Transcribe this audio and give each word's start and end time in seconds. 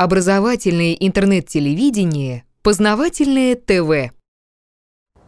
Образовательное 0.00 0.92
интернет-телевидение, 0.92 2.44
познавательное 2.62 3.56
ТВ. 3.56 4.14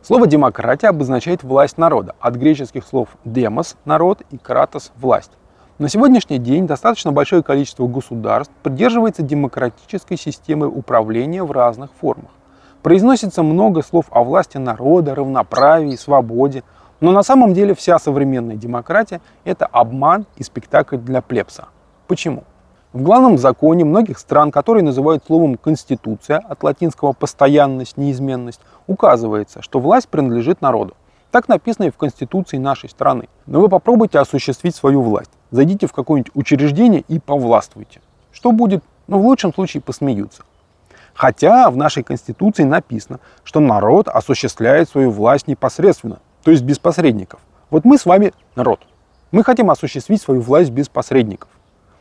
Слово 0.00 0.28
«демократия» 0.28 0.86
обозначает 0.86 1.42
власть 1.42 1.76
народа, 1.76 2.14
от 2.20 2.36
греческих 2.36 2.86
слов 2.86 3.08
«демос»– 3.24 3.76
народ 3.84 4.22
и 4.30 4.38
«кратос»– 4.38 4.92
власть. 4.96 5.32
На 5.80 5.88
сегодняшний 5.88 6.38
день 6.38 6.68
достаточно 6.68 7.10
большое 7.10 7.42
количество 7.42 7.88
государств 7.88 8.52
придерживается 8.62 9.22
демократической 9.22 10.16
системы 10.16 10.68
управления 10.68 11.42
в 11.42 11.50
разных 11.50 11.90
формах. 12.00 12.30
Произносится 12.80 13.42
много 13.42 13.82
слов 13.82 14.04
о 14.10 14.22
власти 14.22 14.58
народа, 14.58 15.16
равноправии, 15.16 15.96
свободе, 15.96 16.62
но 17.00 17.10
на 17.10 17.24
самом 17.24 17.54
деле 17.54 17.74
вся 17.74 17.98
современная 17.98 18.54
демократия– 18.54 19.20
это 19.44 19.66
обман 19.66 20.26
и 20.36 20.44
спектакль 20.44 20.98
для 20.98 21.22
плебса. 21.22 21.70
Почему? 22.06 22.44
В 22.92 23.02
главном 23.02 23.38
законе 23.38 23.84
многих 23.84 24.18
стран, 24.18 24.50
которые 24.50 24.82
называют 24.82 25.22
словом 25.24 25.56
«конституция» 25.56 26.38
от 26.38 26.64
латинского 26.64 27.12
«постоянность», 27.12 27.96
«неизменность», 27.96 28.60
указывается, 28.88 29.62
что 29.62 29.78
власть 29.78 30.08
принадлежит 30.08 30.60
народу. 30.60 30.96
Так 31.30 31.46
написано 31.46 31.84
и 31.84 31.90
в 31.90 31.96
Конституции 31.96 32.56
нашей 32.56 32.88
страны. 32.88 33.28
Но 33.46 33.60
вы 33.60 33.68
попробуйте 33.68 34.18
осуществить 34.18 34.74
свою 34.74 35.02
власть. 35.02 35.30
Зайдите 35.52 35.86
в 35.86 35.92
какое-нибудь 35.92 36.32
учреждение 36.34 37.04
и 37.06 37.20
повластвуйте. 37.20 38.00
Что 38.32 38.50
будет? 38.50 38.82
Ну, 39.06 39.20
в 39.20 39.26
лучшем 39.26 39.54
случае 39.54 39.82
посмеются. 39.82 40.42
Хотя 41.14 41.70
в 41.70 41.76
нашей 41.76 42.02
Конституции 42.02 42.64
написано, 42.64 43.20
что 43.44 43.60
народ 43.60 44.08
осуществляет 44.08 44.88
свою 44.88 45.12
власть 45.12 45.46
непосредственно, 45.46 46.18
то 46.42 46.50
есть 46.50 46.64
без 46.64 46.80
посредников. 46.80 47.38
Вот 47.70 47.84
мы 47.84 47.98
с 47.98 48.04
вами 48.04 48.32
народ. 48.56 48.80
Мы 49.30 49.44
хотим 49.44 49.70
осуществить 49.70 50.20
свою 50.20 50.40
власть 50.40 50.70
без 50.70 50.88
посредников. 50.88 51.50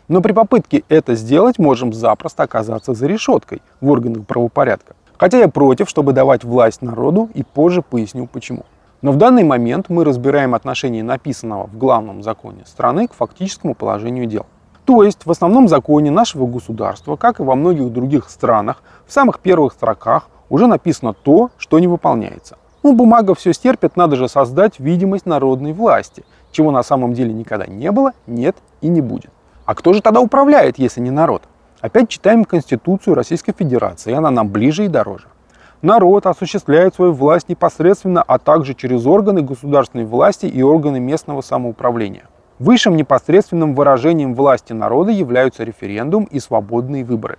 Но 0.10 0.22
при 0.22 0.34
попытке 0.34 0.84
это 0.90 1.14
сделать 1.14 1.60
можем 1.60 1.94
запросто 1.94 2.44
оказаться 2.44 2.94
за 2.96 3.06
решеткой 3.06 3.62
в 3.80 3.90
органах 3.90 4.26
правопорядка. 4.26 4.96
Хотя 5.18 5.38
я 5.38 5.48
против, 5.48 5.88
чтобы 5.88 6.14
давать 6.14 6.44
власть 6.44 6.82
народу 6.82 7.30
и 7.36 7.44
позже 7.44 7.84
поясню 7.84 8.26
почему. 8.26 8.66
Но 9.04 9.12
в 9.12 9.18
данный 9.18 9.44
момент 9.44 9.86
мы 9.90 10.04
разбираем 10.04 10.56
отношение 10.56 11.04
написанного 11.04 11.68
в 11.68 11.78
главном 11.78 12.24
законе 12.24 12.64
страны 12.66 13.08
к 13.08 13.14
фактическому 13.14 13.76
положению 13.76 14.26
дел. 14.26 14.48
То 14.84 15.04
есть 15.04 15.26
в 15.26 15.32
основном 15.32 15.68
законе 15.68 16.10
нашего 16.10 16.48
государства, 16.48 17.16
как 17.16 17.40
и 17.40 17.44
во 17.44 17.54
многих 17.54 17.94
других 17.94 18.32
странах, 18.32 18.82
в 19.06 19.14
самых 19.14 19.40
первых 19.40 19.74
строках 19.74 20.28
уже 20.50 20.66
написано 20.66 21.14
то, 21.14 21.52
что 21.58 21.78
не 21.78 21.88
выполняется. 21.88 22.58
Ну, 22.82 22.96
бумага 22.96 23.36
все 23.36 23.54
стерпит, 23.54 23.96
надо 23.96 24.16
же 24.16 24.28
создать 24.28 24.80
видимость 24.80 25.28
народной 25.28 25.74
власти, 25.74 26.24
чего 26.52 26.72
на 26.72 26.82
самом 26.82 27.14
деле 27.14 27.32
никогда 27.32 27.68
не 27.68 27.92
было, 27.92 28.14
нет 28.26 28.56
и 28.82 28.88
не 28.88 29.02
будет. 29.02 29.30
А 29.70 29.76
кто 29.76 29.94
же 29.94 30.02
тогда 30.02 30.20
управляет, 30.20 30.80
если 30.80 31.00
не 31.00 31.12
народ? 31.12 31.44
Опять 31.80 32.10
читаем 32.10 32.44
Конституцию 32.44 33.14
Российской 33.14 33.54
Федерации, 33.54 34.10
и 34.10 34.16
она 34.16 34.32
нам 34.32 34.50
ближе 34.50 34.86
и 34.86 34.88
дороже. 34.88 35.28
Народ 35.84 36.26
осуществляет 36.26 36.96
свою 36.96 37.14
власть 37.14 37.50
непосредственно, 37.50 38.24
а 38.24 38.40
также 38.40 38.74
через 38.74 39.06
органы 39.06 39.44
государственной 39.44 40.06
власти 40.06 40.48
и 40.48 40.64
органы 40.64 41.00
местного 41.00 41.42
самоуправления. 41.42 42.24
Высшим 42.58 42.96
непосредственным 42.96 43.76
выражением 43.76 44.34
власти 44.34 44.74
народа 44.74 45.12
являются 45.12 45.64
референдум 45.64 46.24
и 46.24 46.40
свободные 46.40 47.06
выборы. 47.06 47.38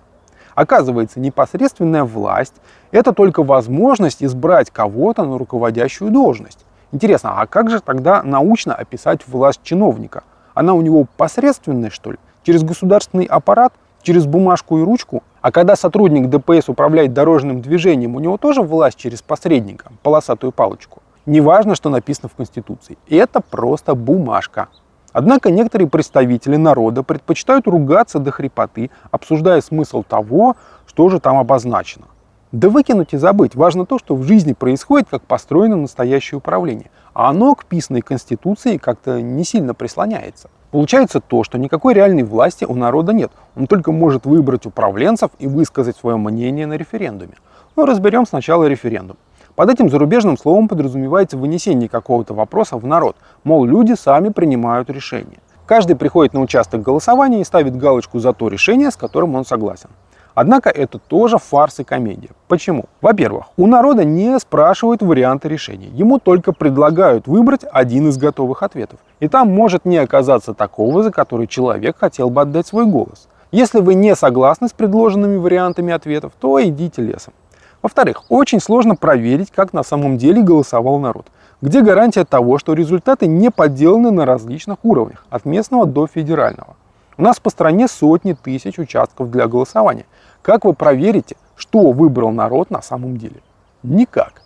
Оказывается, 0.54 1.18
непосредственная 1.18 2.04
власть– 2.04 2.54
это 2.92 3.12
только 3.12 3.42
возможность 3.42 4.22
избрать 4.22 4.70
кого-то 4.70 5.24
на 5.24 5.36
руководящую 5.36 6.12
должность. 6.12 6.64
Интересно, 6.92 7.40
а 7.40 7.48
как 7.48 7.70
же 7.70 7.80
тогда 7.80 8.22
научно 8.22 8.72
описать 8.72 9.26
власть 9.26 9.64
чиновника? 9.64 10.22
Она 10.60 10.74
у 10.74 10.82
него 10.82 11.06
посредственная, 11.16 11.88
что 11.88 12.12
ли? 12.12 12.18
Через 12.42 12.64
государственный 12.64 13.24
аппарат, 13.24 13.72
через 14.02 14.26
бумажку 14.26 14.78
и 14.78 14.82
ручку? 14.82 15.22
А 15.40 15.52
когда 15.52 15.74
сотрудник 15.74 16.28
ДПС 16.28 16.68
управляет 16.68 17.14
дорожным 17.14 17.62
движением, 17.62 18.14
у 18.14 18.20
него 18.20 18.36
тоже 18.36 18.60
власть 18.60 18.98
через 18.98 19.22
посредника, 19.22 19.90
полосатую 20.02 20.52
палочку. 20.52 21.00
Неважно, 21.24 21.74
что 21.74 21.88
написано 21.88 22.28
в 22.28 22.34
Конституции. 22.34 22.98
Это 23.08 23.40
просто 23.40 23.94
бумажка. 23.94 24.68
Однако 25.14 25.50
некоторые 25.50 25.88
представители 25.88 26.56
народа 26.56 27.02
предпочитают 27.04 27.66
ругаться 27.66 28.18
до 28.18 28.30
хрипоты, 28.30 28.90
обсуждая 29.10 29.62
смысл 29.62 30.02
того, 30.02 30.56
что 30.86 31.08
же 31.08 31.20
там 31.20 31.38
обозначено. 31.38 32.04
Да 32.52 32.68
выкинуть 32.68 33.14
и 33.14 33.16
забыть. 33.16 33.54
Важно 33.54 33.86
то, 33.86 33.98
что 33.98 34.14
в 34.14 34.24
жизни 34.24 34.52
происходит, 34.52 35.08
как 35.08 35.22
построено 35.22 35.76
настоящее 35.76 36.36
управление. 36.36 36.90
А 37.20 37.28
оно 37.28 37.54
к 37.54 37.66
писанной 37.66 38.00
конституции 38.00 38.78
как-то 38.78 39.20
не 39.20 39.44
сильно 39.44 39.74
прислоняется. 39.74 40.48
Получается 40.70 41.20
то, 41.20 41.44
что 41.44 41.58
никакой 41.58 41.92
реальной 41.92 42.22
власти 42.22 42.64
у 42.64 42.74
народа 42.74 43.12
нет. 43.12 43.30
Он 43.54 43.66
только 43.66 43.92
может 43.92 44.24
выбрать 44.24 44.64
управленцев 44.64 45.30
и 45.38 45.46
высказать 45.46 45.98
свое 45.98 46.16
мнение 46.16 46.66
на 46.66 46.78
референдуме. 46.78 47.34
Но 47.76 47.84
разберем 47.84 48.24
сначала 48.24 48.64
референдум. 48.64 49.18
Под 49.54 49.68
этим 49.68 49.90
зарубежным 49.90 50.38
словом 50.38 50.66
подразумевается 50.66 51.36
вынесение 51.36 51.90
какого-то 51.90 52.32
вопроса 52.32 52.78
в 52.78 52.86
народ. 52.86 53.16
Мол, 53.44 53.66
люди 53.66 53.92
сами 53.92 54.30
принимают 54.30 54.88
решение. 54.88 55.40
Каждый 55.66 55.96
приходит 55.96 56.32
на 56.32 56.40
участок 56.40 56.80
голосования 56.80 57.42
и 57.42 57.44
ставит 57.44 57.76
галочку 57.76 58.18
за 58.18 58.32
то 58.32 58.48
решение, 58.48 58.90
с 58.90 58.96
которым 58.96 59.34
он 59.34 59.44
согласен. 59.44 59.90
Однако 60.34 60.70
это 60.70 60.98
тоже 60.98 61.38
фарс 61.38 61.80
и 61.80 61.84
комедия. 61.84 62.30
Почему? 62.48 62.84
Во-первых, 63.00 63.46
у 63.56 63.66
народа 63.66 64.04
не 64.04 64.38
спрашивают 64.38 65.02
варианты 65.02 65.48
решения. 65.48 65.88
Ему 65.88 66.18
только 66.18 66.52
предлагают 66.52 67.26
выбрать 67.26 67.64
один 67.70 68.08
из 68.08 68.18
готовых 68.18 68.62
ответов. 68.62 69.00
И 69.20 69.28
там 69.28 69.52
может 69.52 69.84
не 69.84 69.98
оказаться 69.98 70.54
такого, 70.54 71.02
за 71.02 71.10
который 71.10 71.46
человек 71.46 71.98
хотел 71.98 72.30
бы 72.30 72.42
отдать 72.42 72.66
свой 72.66 72.86
голос. 72.86 73.28
Если 73.52 73.80
вы 73.80 73.94
не 73.94 74.14
согласны 74.14 74.68
с 74.68 74.72
предложенными 74.72 75.36
вариантами 75.36 75.92
ответов, 75.92 76.32
то 76.38 76.62
идите 76.62 77.02
лесом. 77.02 77.34
Во-вторых, 77.82 78.24
очень 78.28 78.60
сложно 78.60 78.94
проверить, 78.94 79.50
как 79.50 79.72
на 79.72 79.82
самом 79.82 80.18
деле 80.18 80.42
голосовал 80.42 80.98
народ. 80.98 81.26
Где 81.62 81.80
гарантия 81.80 82.24
того, 82.24 82.58
что 82.58 82.74
результаты 82.74 83.26
не 83.26 83.50
подделаны 83.50 84.10
на 84.10 84.24
различных 84.24 84.78
уровнях, 84.82 85.26
от 85.30 85.44
местного 85.44 85.86
до 85.86 86.06
федерального? 86.06 86.76
У 87.20 87.22
нас 87.22 87.38
по 87.38 87.50
стране 87.50 87.86
сотни 87.86 88.32
тысяч 88.32 88.78
участков 88.78 89.30
для 89.30 89.46
голосования. 89.46 90.06
Как 90.40 90.64
вы 90.64 90.72
проверите, 90.72 91.36
что 91.54 91.92
выбрал 91.92 92.30
народ 92.30 92.70
на 92.70 92.80
самом 92.80 93.18
деле? 93.18 93.42
Никак. 93.82 94.40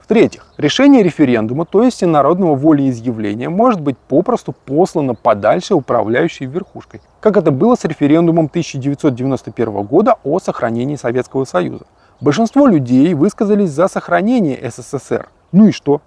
В-третьих, 0.00 0.44
решение 0.56 1.04
референдума, 1.04 1.66
то 1.66 1.84
есть 1.84 2.02
народного 2.02 2.56
волеизъявления, 2.56 3.48
может 3.48 3.80
быть 3.80 3.96
попросту 3.96 4.52
послано 4.52 5.14
подальше 5.14 5.76
управляющей 5.76 6.46
верхушкой, 6.46 7.00
как 7.20 7.36
это 7.36 7.52
было 7.52 7.76
с 7.76 7.84
референдумом 7.84 8.46
1991 8.46 9.84
года 9.84 10.16
о 10.24 10.40
сохранении 10.40 10.96
Советского 10.96 11.44
Союза. 11.44 11.86
Большинство 12.20 12.66
людей 12.66 13.14
высказались 13.14 13.70
за 13.70 13.86
сохранение 13.86 14.68
СССР. 14.68 15.28
Ну 15.52 15.68
и 15.68 15.70
что? 15.70 16.00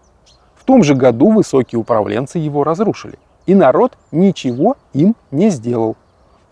В 0.55 0.65
том 0.65 0.83
же 0.83 0.95
году 0.95 1.31
высокие 1.31 1.79
управленцы 1.79 2.39
его 2.39 2.65
разрушили. 2.65 3.17
И 3.45 3.55
народ 3.55 3.97
ничего 4.11 4.75
им 4.91 5.15
не 5.31 5.49
сделал. 5.49 5.95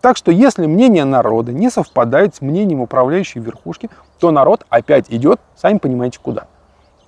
Так 0.02 0.16
что 0.18 0.32
если 0.32 0.66
мнение 0.68 1.06
народа 1.06 1.52
не 1.52 1.70
совпадает 1.70 2.36
с 2.36 2.42
мнением 2.42 2.82
управляющей 2.82 3.42
верхушки, 3.42 3.90
то 4.20 4.32
народ 4.32 4.66
опять 4.70 5.06
идет, 5.10 5.40
сами 5.56 5.80
понимаете, 5.80 6.20
куда. 6.22 6.48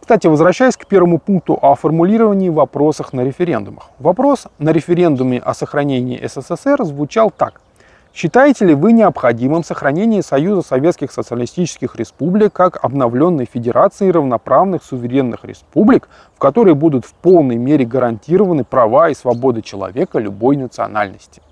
Кстати, 0.01 0.25
возвращаясь 0.25 0.75
к 0.75 0.87
первому 0.87 1.19
пункту 1.19 1.59
о 1.61 1.75
формулировании 1.75 2.49
вопросах 2.49 3.13
на 3.13 3.21
референдумах. 3.21 3.91
Вопрос 3.99 4.47
на 4.57 4.71
референдуме 4.71 5.39
о 5.39 5.53
сохранении 5.53 6.19
СССР 6.25 6.83
звучал 6.83 7.29
так. 7.29 7.61
Считаете 8.11 8.65
ли 8.65 8.73
вы 8.73 8.91
необходимым 8.91 9.63
сохранение 9.63 10.23
Союза 10.23 10.67
Советских 10.67 11.11
Социалистических 11.11 11.95
Республик 11.95 12.51
как 12.51 12.83
обновленной 12.83 13.45
федерации 13.45 14.09
равноправных 14.09 14.83
суверенных 14.83 15.45
республик, 15.45 16.09
в 16.35 16.39
которой 16.39 16.73
будут 16.73 17.05
в 17.05 17.13
полной 17.13 17.57
мере 17.57 17.85
гарантированы 17.85 18.63
права 18.63 19.09
и 19.09 19.13
свободы 19.13 19.61
человека 19.61 20.17
любой 20.17 20.57
национальности? 20.57 21.43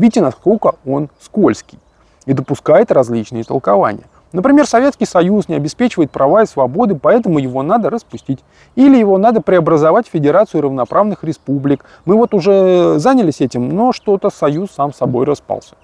Видите, 0.00 0.22
насколько 0.22 0.76
он 0.86 1.10
скользкий 1.20 1.78
и 2.24 2.32
допускает 2.32 2.90
различные 2.90 3.44
толкования. 3.44 4.04
Например, 4.32 4.66
Советский 4.66 5.04
Союз 5.04 5.46
не 5.46 5.56
обеспечивает 5.56 6.10
права 6.10 6.42
и 6.42 6.46
свободы, 6.46 6.94
поэтому 6.94 7.38
его 7.38 7.62
надо 7.62 7.90
распустить. 7.90 8.38
Или 8.76 8.96
его 8.96 9.18
надо 9.18 9.42
преобразовать 9.42 10.08
в 10.08 10.10
Федерацию 10.12 10.62
равноправных 10.62 11.22
республик. 11.22 11.84
Мы 12.06 12.16
вот 12.16 12.32
уже 12.32 12.98
занялись 12.98 13.42
этим, 13.42 13.68
но 13.68 13.92
что-то 13.92 14.30
Союз 14.30 14.70
сам 14.70 14.94
собой 14.94 15.26
распался. 15.26 15.74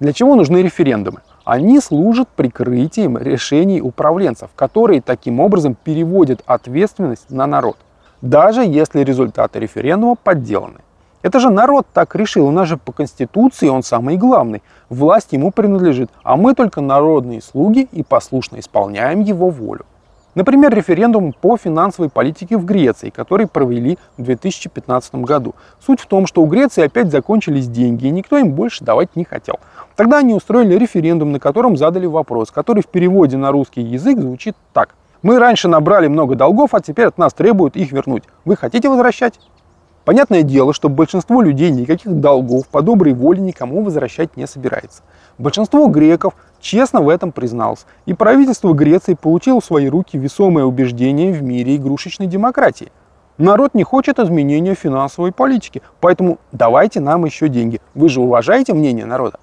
Для 0.00 0.12
чего 0.12 0.34
нужны 0.34 0.58
референдумы? 0.58 1.20
Они 1.44 1.78
служат 1.78 2.28
прикрытием 2.30 3.16
решений 3.16 3.80
управленцев, 3.80 4.50
которые 4.56 5.00
таким 5.00 5.38
образом 5.38 5.76
переводят 5.76 6.42
ответственность 6.46 7.30
на 7.30 7.46
народ, 7.46 7.76
даже 8.22 8.64
если 8.64 9.04
результаты 9.04 9.60
референдума 9.60 10.16
подделаны. 10.16 10.80
Это 11.22 11.38
же 11.38 11.50
народ 11.50 11.86
так 11.92 12.16
решил, 12.16 12.48
у 12.48 12.50
нас 12.50 12.68
же 12.68 12.76
по 12.76 12.92
Конституции 12.92 13.68
он 13.68 13.84
самый 13.84 14.16
главный, 14.16 14.62
власть 14.88 15.28
ему 15.30 15.52
принадлежит, 15.52 16.10
а 16.24 16.36
мы 16.36 16.54
только 16.54 16.80
народные 16.80 17.40
слуги 17.40 17.88
и 17.92 18.02
послушно 18.02 18.58
исполняем 18.58 19.20
его 19.20 19.48
волю. 19.48 19.86
Например, 20.34 20.74
референдум 20.74 21.34
по 21.38 21.56
финансовой 21.58 22.08
политике 22.08 22.56
в 22.56 22.64
Греции, 22.64 23.10
который 23.10 23.46
провели 23.46 23.98
в 24.16 24.22
2015 24.22 25.16
году. 25.16 25.54
Суть 25.84 26.00
в 26.00 26.06
том, 26.06 26.26
что 26.26 26.42
у 26.42 26.46
Греции 26.46 26.84
опять 26.84 27.10
закончились 27.10 27.68
деньги, 27.68 28.06
и 28.06 28.10
никто 28.10 28.38
им 28.38 28.52
больше 28.52 28.82
давать 28.82 29.14
не 29.14 29.24
хотел. 29.24 29.60
Тогда 29.94 30.18
они 30.18 30.32
устроили 30.32 30.74
референдум, 30.74 31.32
на 31.32 31.38
котором 31.38 31.76
задали 31.76 32.06
вопрос, 32.06 32.50
который 32.50 32.82
в 32.82 32.86
переводе 32.86 33.36
на 33.36 33.52
русский 33.52 33.82
язык 33.82 34.18
звучит 34.18 34.56
так. 34.72 34.94
Мы 35.22 35.38
раньше 35.38 35.68
набрали 35.68 36.08
много 36.08 36.34
долгов, 36.34 36.70
а 36.72 36.80
теперь 36.80 37.06
от 37.06 37.18
нас 37.18 37.34
требуют 37.34 37.76
их 37.76 37.92
вернуть. 37.92 38.24
Вы 38.44 38.56
хотите 38.56 38.88
возвращать? 38.88 39.38
Понятное 40.04 40.42
дело, 40.42 40.72
что 40.72 40.88
большинство 40.88 41.42
людей 41.42 41.70
никаких 41.70 42.12
долгов 42.12 42.66
по 42.66 42.82
доброй 42.82 43.14
воле 43.14 43.40
никому 43.40 43.84
возвращать 43.84 44.36
не 44.36 44.48
собирается. 44.48 45.02
Большинство 45.38 45.86
греков 45.86 46.34
честно 46.60 47.00
в 47.00 47.08
этом 47.08 47.30
призналось, 47.30 47.86
и 48.04 48.12
правительство 48.12 48.72
Греции 48.72 49.14
получило 49.14 49.60
в 49.60 49.64
свои 49.64 49.88
руки 49.88 50.18
весомое 50.18 50.64
убеждение 50.64 51.32
в 51.32 51.42
мире 51.42 51.76
игрушечной 51.76 52.26
демократии. 52.26 52.90
Народ 53.38 53.74
не 53.74 53.84
хочет 53.84 54.18
изменения 54.18 54.74
финансовой 54.74 55.32
политики, 55.32 55.82
поэтому 56.00 56.38
давайте 56.50 57.00
нам 57.00 57.24
еще 57.24 57.48
деньги. 57.48 57.80
Вы 57.94 58.08
же 58.08 58.20
уважаете 58.20 58.74
мнение 58.74 59.06
народа? 59.06 59.38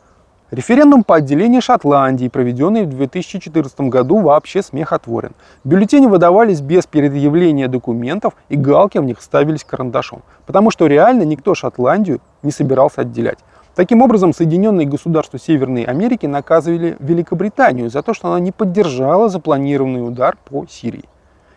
Референдум 0.51 1.03
по 1.03 1.17
отделению 1.17 1.61
Шотландии, 1.61 2.27
проведенный 2.27 2.83
в 2.83 2.89
2014 2.89 3.81
году, 3.81 4.19
вообще 4.19 4.63
смехотворен. 4.63 5.33
Бюллетени 5.63 6.07
выдавались 6.07 6.59
без 6.61 6.87
предъявления 6.87 7.67
документов 7.67 8.33
и 8.49 8.55
галки 8.55 8.97
в 8.97 9.03
них 9.03 9.21
ставились 9.21 9.63
карандашом, 9.63 10.23
потому 10.47 10.71
что 10.71 10.87
реально 10.87 11.21
никто 11.21 11.53
Шотландию 11.53 12.19
не 12.41 12.49
собирался 12.49 13.01
отделять. 13.01 13.37
Таким 13.75 14.01
образом, 14.01 14.33
Соединенные 14.33 14.87
Государства 14.87 15.37
Северной 15.37 15.83
Америки 15.83 16.25
наказывали 16.25 16.97
Великобританию 16.99 17.91
за 17.91 18.01
то, 18.01 18.15
что 18.15 18.29
она 18.29 18.39
не 18.39 18.51
поддержала 18.51 19.29
запланированный 19.29 20.05
удар 20.05 20.35
по 20.45 20.65
Сирии. 20.67 21.05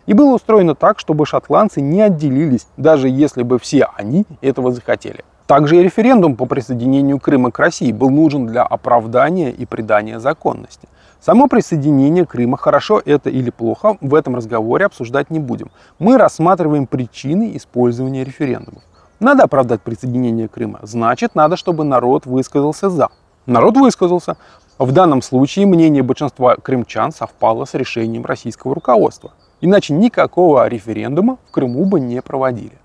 И 0.05 0.13
было 0.13 0.35
устроено 0.35 0.75
так, 0.75 0.99
чтобы 0.99 1.25
шотландцы 1.25 1.81
не 1.81 2.01
отделились, 2.01 2.67
даже 2.77 3.09
если 3.09 3.41
бы 3.41 3.57
все 3.57 3.87
они 3.95 4.25
этого 4.41 4.71
захотели. 4.71 5.23
Также 5.47 5.77
и 5.77 5.83
референдум 5.83 6.35
по 6.35 6.45
присоединению 6.45 7.19
Крыма 7.19 7.51
к 7.51 7.59
России 7.59 7.91
был 7.91 8.09
нужен 8.09 8.47
для 8.47 8.63
оправдания 8.63 9.51
и 9.51 9.65
придания 9.65 10.19
законности. 10.19 10.87
Само 11.19 11.47
присоединение 11.47 12.25
Крыма, 12.25 12.57
хорошо 12.57 13.01
это 13.03 13.29
или 13.29 13.49
плохо, 13.49 13.97
в 13.99 14.15
этом 14.15 14.35
разговоре 14.35 14.85
обсуждать 14.85 15.29
не 15.29 15.39
будем. 15.39 15.69
Мы 15.99 16.17
рассматриваем 16.17 16.87
причины 16.87 17.55
использования 17.55 18.23
референдумов. 18.23 18.83
Надо 19.19 19.43
оправдать 19.43 19.81
присоединение 19.81 20.47
Крыма, 20.47 20.79
значит 20.81 21.35
надо, 21.35 21.57
чтобы 21.57 21.83
народ 21.83 22.25
высказался 22.25 22.89
«за». 22.89 23.09
Народ 23.45 23.75
высказался. 23.75 24.37
В 24.79 24.91
данном 24.93 25.21
случае 25.21 25.65
мнение 25.65 26.03
большинства 26.03 26.55
крымчан 26.55 27.11
совпало 27.11 27.65
с 27.65 27.73
решением 27.73 28.25
российского 28.25 28.73
руководства. 28.73 29.31
Иначе 29.59 29.93
никакого 29.93 30.67
референдума 30.67 31.37
в 31.47 31.51
Крыму 31.51 31.85
бы 31.85 31.99
не 31.99 32.21
проводили. 32.21 32.77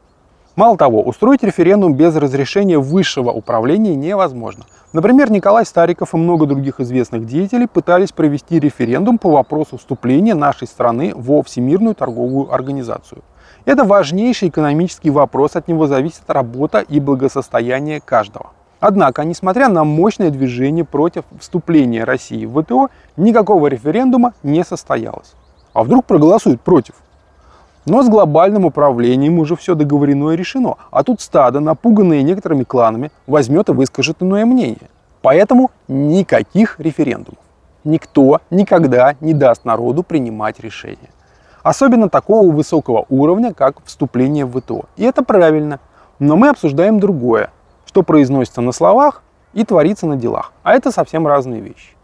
Мало 0.59 0.77
того, 0.77 1.03
устроить 1.03 1.45
референдум 1.45 1.95
без 1.95 2.17
разрешения 2.17 2.81
высшего 2.81 3.31
управления 3.31 3.95
невозможно. 3.95 4.65
Например, 4.93 5.31
Николай 5.31 5.65
Стариков 5.65 6.15
и 6.15 6.17
много 6.17 6.47
других 6.47 6.81
известных 6.81 7.27
деятелей 7.27 7.69
пытались 7.69 8.11
провести 8.11 8.59
референдум 8.59 9.19
по 9.19 9.31
вопросу 9.31 9.79
вступления 9.79 10.35
нашей 10.35 10.67
страны 10.67 11.13
во 11.15 11.45
Всемирную 11.45 11.95
торговую 11.95 12.53
организацию. 12.53 13.23
Это 13.67 13.85
важнейший 13.85 14.49
экономический 14.49 15.11
вопрос, 15.11 15.55
от 15.55 15.69
него 15.69 15.87
зависит 15.87 16.25
работа 16.27 16.81
и 16.81 16.99
благосостояние 16.99 18.01
каждого. 18.01 18.51
Однако, 18.81 19.23
несмотря 19.23 19.69
на 19.69 19.85
мощное 19.85 20.31
движение 20.31 20.85
против 20.85 21.23
вступления 21.39 22.03
России 22.03 22.47
в 22.47 22.61
ВТО, 22.61 22.89
никакого 23.17 23.69
референдума 23.69 24.35
не 24.43 24.65
состоялось. 24.65 25.37
А 25.73 25.85
вдруг 25.85 26.05
проголосуют 26.05 26.61
против? 26.61 26.97
Но 27.89 28.03
с 28.03 28.09
глобальным 28.09 28.67
управлением 28.67 29.39
уже 29.39 29.57
все 29.57 29.75
договорено 29.75 30.33
и 30.33 30.37
решено. 30.37 30.77
А 30.91 31.03
тут 31.03 31.23
стадо, 31.23 31.61
напуганное 31.61 32.21
некоторыми 32.21 32.65
кланами, 32.65 33.11
возьмет 33.27 33.71
и 33.71 33.73
выскажет 33.73 34.23
иное 34.23 34.45
мнение. 34.45 34.91
Поэтому 35.23 35.71
никаких 35.89 36.79
референдумов. 36.79 37.41
Никто 37.85 38.41
никогда 38.51 39.15
не 39.21 39.33
даст 39.33 39.65
народу 39.65 40.03
принимать 40.03 40.61
решения. 40.61 41.11
Особенно 41.63 42.11
такого 42.11 42.51
высокого 42.53 43.07
уровня, 43.09 43.55
как 43.55 43.83
вступление 43.85 44.45
в 44.45 44.61
ВТО. 44.61 44.85
И 44.97 45.05
это 45.05 45.23
правильно. 45.23 45.81
Но 46.19 46.37
мы 46.37 46.51
обсуждаем 46.51 47.01
другое, 47.01 47.51
что 47.87 48.03
произносится 48.03 48.61
на 48.61 48.73
словах 48.73 49.23
и 49.55 49.65
творится 49.65 50.07
на 50.07 50.17
делах. 50.17 50.53
А 50.63 50.75
это 50.75 50.93
совсем 50.93 51.27
разные 51.27 51.63
вещи. 51.63 51.98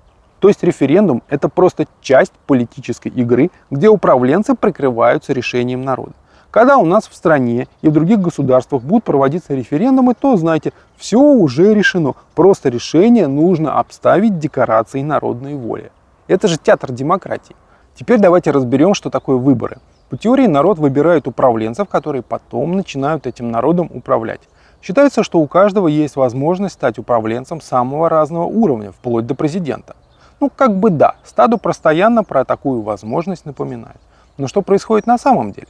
То 0.45 0.49
есть 0.49 0.63
референдум– 0.63 1.23
это 1.31 1.49
просто 1.49 1.87
часть 2.03 2.35
политической 2.47 3.09
игры, 3.09 3.51
где 3.71 3.89
управленцы 3.89 4.55
прикрываются 4.55 5.33
решением 5.33 5.81
народа. 5.81 6.13
Когда 6.51 6.77
у 6.77 6.85
нас 6.85 7.09
в 7.09 7.15
стране 7.15 7.67
и 7.81 7.89
в 7.89 7.93
других 7.93 8.21
государствах 8.21 8.83
будут 8.83 9.05
проводиться 9.05 9.55
референдумы, 9.55 10.13
то, 10.13 10.37
знаете, 10.37 10.75
все 10.99 11.19
уже 11.19 11.73
решено. 11.73 12.13
Просто 12.35 12.69
решение 12.69 13.27
нужно 13.27 13.79
обставить 13.79 14.39
декорацией 14.39 15.03
народной 15.03 15.55
воли. 15.55 15.91
Это 16.29 16.47
же 16.47 16.59
театр 16.59 16.93
демократии. 16.93 17.57
Теперь 17.95 18.19
давайте 18.19 18.51
разберем, 18.51 18.93
что 18.93 19.09
такое 19.09 19.39
выборы. 19.39 19.79
По 20.11 20.19
теории 20.19 20.47
народ 20.47 20.79
выбирает 20.79 21.27
управленцев, 21.27 21.89
которые 21.89 22.21
потом 22.21 22.77
начинают 22.77 23.27
этим 23.27 23.51
народом 23.51 23.91
управлять. 23.95 24.43
Считается, 24.83 25.23
что 25.23 25.39
у 25.39 25.47
каждого 25.47 25.89
есть 25.89 26.17
возможность 26.17 26.75
стать 26.75 26.99
управленцем 26.99 27.63
самого 27.63 28.11
разного 28.11 28.45
уровня, 28.45 28.93
вплоть 28.93 29.25
до 29.25 29.35
президента. 29.35 29.97
Ну, 30.45 30.51
как 30.55 30.77
бы 30.77 30.91
да, 30.91 31.15
стаду 31.25 31.57
постоянно 31.57 32.23
про 32.23 32.45
такую 32.45 32.83
возможность 32.83 33.47
напоминают. 33.47 33.97
Но 34.37 34.47
что 34.47 34.61
происходит 34.61 35.07
на 35.07 35.17
самом 35.17 35.53
деле? 35.53 35.69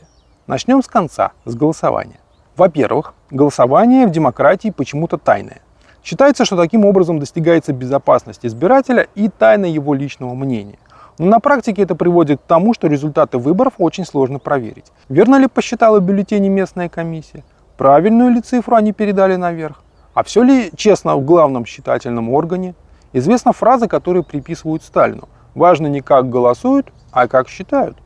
Начнем 0.48 0.82
с 0.82 0.88
конца, 0.88 1.30
с 1.44 1.54
голосования. 1.54 2.18
Во-первых, 2.56 3.14
голосование 3.30 4.08
в 4.08 4.10
демократии 4.10 4.70
почему-то 4.70 5.16
тайное. 5.16 5.60
Считается, 6.02 6.44
что 6.44 6.56
таким 6.56 6.84
образом 6.84 7.20
достигается 7.20 7.72
безопасность 7.72 8.44
избирателя 8.44 9.06
и 9.14 9.28
тайна 9.28 9.66
его 9.66 9.94
личного 9.94 10.34
мнения. 10.34 10.80
Но 11.18 11.26
на 11.26 11.38
практике 11.38 11.82
это 11.82 11.94
приводит 11.94 12.40
к 12.40 12.44
тому, 12.44 12.74
что 12.74 12.88
результаты 12.88 13.38
выборов 13.38 13.74
очень 13.78 14.04
сложно 14.04 14.40
проверить. 14.40 14.86
Верно 15.08 15.36
ли 15.36 15.46
посчитала 15.46 16.00
бюллетени 16.00 16.48
местная 16.48 16.88
комиссия? 16.88 17.44
Правильную 17.76 18.32
ли 18.32 18.40
цифру 18.40 18.74
они 18.74 18.92
передали 18.92 19.36
наверх? 19.36 19.84
А 20.14 20.24
все 20.24 20.42
ли 20.42 20.72
честно 20.74 21.14
в 21.14 21.24
главном 21.24 21.64
считательном 21.64 22.28
органе? 22.30 22.74
Известна 23.16 23.52
фраза, 23.52 23.86
которую 23.86 24.24
приписывают 24.24 24.82
Сталину. 24.82 25.28
Важно 25.54 25.86
не 25.86 26.00
как 26.00 26.28
голосуют, 26.28 26.92
а 27.12 27.28
как 27.28 27.48
считают. 27.48 27.96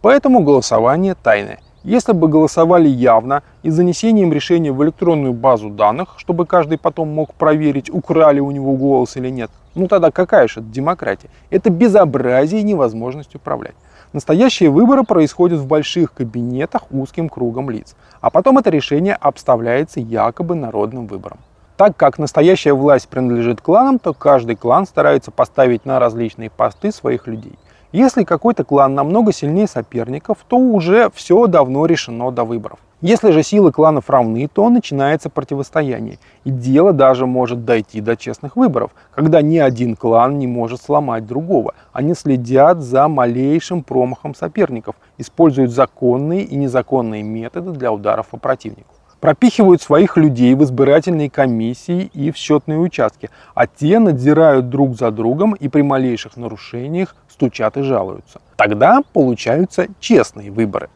Поэтому 0.00 0.42
голосование 0.42 1.14
тайное. 1.14 1.60
Если 1.82 2.12
бы 2.12 2.28
голосовали 2.28 2.88
явно 2.88 3.42
и 3.62 3.68
занесением 3.68 4.32
решения 4.32 4.72
в 4.72 4.82
электронную 4.82 5.34
базу 5.34 5.68
данных, 5.68 6.14
чтобы 6.16 6.46
каждый 6.46 6.78
потом 6.78 7.10
мог 7.10 7.34
проверить, 7.34 7.92
украли 7.92 8.40
у 8.40 8.50
него 8.50 8.72
голос 8.72 9.18
или 9.18 9.28
нет, 9.28 9.50
ну 9.74 9.86
тогда 9.86 10.10
какая 10.10 10.48
же 10.48 10.60
это 10.60 10.70
демократия? 10.70 11.28
Это 11.50 11.68
безобразие 11.68 12.62
и 12.62 12.64
невозможность 12.64 13.34
управлять. 13.34 13.74
Настоящие 14.14 14.70
выборы 14.70 15.04
происходят 15.04 15.60
в 15.60 15.66
больших 15.66 16.14
кабинетах 16.14 16.90
узким 16.90 17.28
кругом 17.28 17.68
лиц, 17.68 17.96
а 18.22 18.30
потом 18.30 18.56
это 18.56 18.70
решение 18.70 19.14
обставляется 19.14 20.00
якобы 20.00 20.54
народным 20.54 21.06
выбором. 21.06 21.36
Так 21.76 21.96
как 21.96 22.20
настоящая 22.20 22.72
власть 22.72 23.08
принадлежит 23.08 23.60
кланам, 23.60 23.98
то 23.98 24.14
каждый 24.14 24.54
клан 24.54 24.86
старается 24.86 25.32
поставить 25.32 25.84
на 25.84 25.98
различные 25.98 26.48
посты 26.48 26.92
своих 26.92 27.26
людей. 27.26 27.58
Если 27.90 28.22
какой-то 28.22 28.62
клан 28.62 28.94
намного 28.94 29.32
сильнее 29.32 29.66
соперников, 29.66 30.38
то 30.46 30.56
уже 30.56 31.10
все 31.12 31.48
давно 31.48 31.86
решено 31.86 32.30
до 32.30 32.44
выборов. 32.44 32.78
Если 33.00 33.32
же 33.32 33.42
силы 33.42 33.72
кланов 33.72 34.08
равны, 34.08 34.48
то 34.52 34.68
начинается 34.68 35.30
противостояние. 35.30 36.20
И 36.44 36.50
дело 36.50 36.92
даже 36.92 37.26
может 37.26 37.64
дойти 37.64 38.00
до 38.00 38.16
честных 38.16 38.54
выборов, 38.54 38.92
когда 39.12 39.42
ни 39.42 39.58
один 39.58 39.96
клан 39.96 40.38
не 40.38 40.46
может 40.46 40.80
сломать 40.80 41.26
другого. 41.26 41.74
Они 41.92 42.14
следят 42.14 42.82
за 42.82 43.08
малейшим 43.08 43.82
промахом 43.82 44.36
соперников, 44.36 44.94
используют 45.18 45.72
законные 45.72 46.42
и 46.42 46.54
незаконные 46.54 47.24
методы 47.24 47.72
для 47.72 47.92
ударов 47.92 48.28
по 48.28 48.36
противнику 48.36 48.94
пропихивают 49.24 49.80
своих 49.80 50.18
людей 50.18 50.54
в 50.54 50.62
избирательные 50.64 51.30
комиссии 51.30 52.10
и 52.12 52.30
в 52.30 52.36
счетные 52.36 52.78
участки, 52.78 53.30
а 53.54 53.66
те 53.66 53.98
надзирают 53.98 54.68
друг 54.68 54.98
за 54.98 55.10
другом 55.10 55.54
и 55.54 55.68
при 55.68 55.80
малейших 55.80 56.36
нарушениях 56.36 57.16
стучат 57.30 57.78
и 57.78 57.80
жалуются. 57.80 58.42
Тогда 58.56 59.00
получаются 59.14 59.86
честные 59.98 60.50
выборы. 60.50 60.90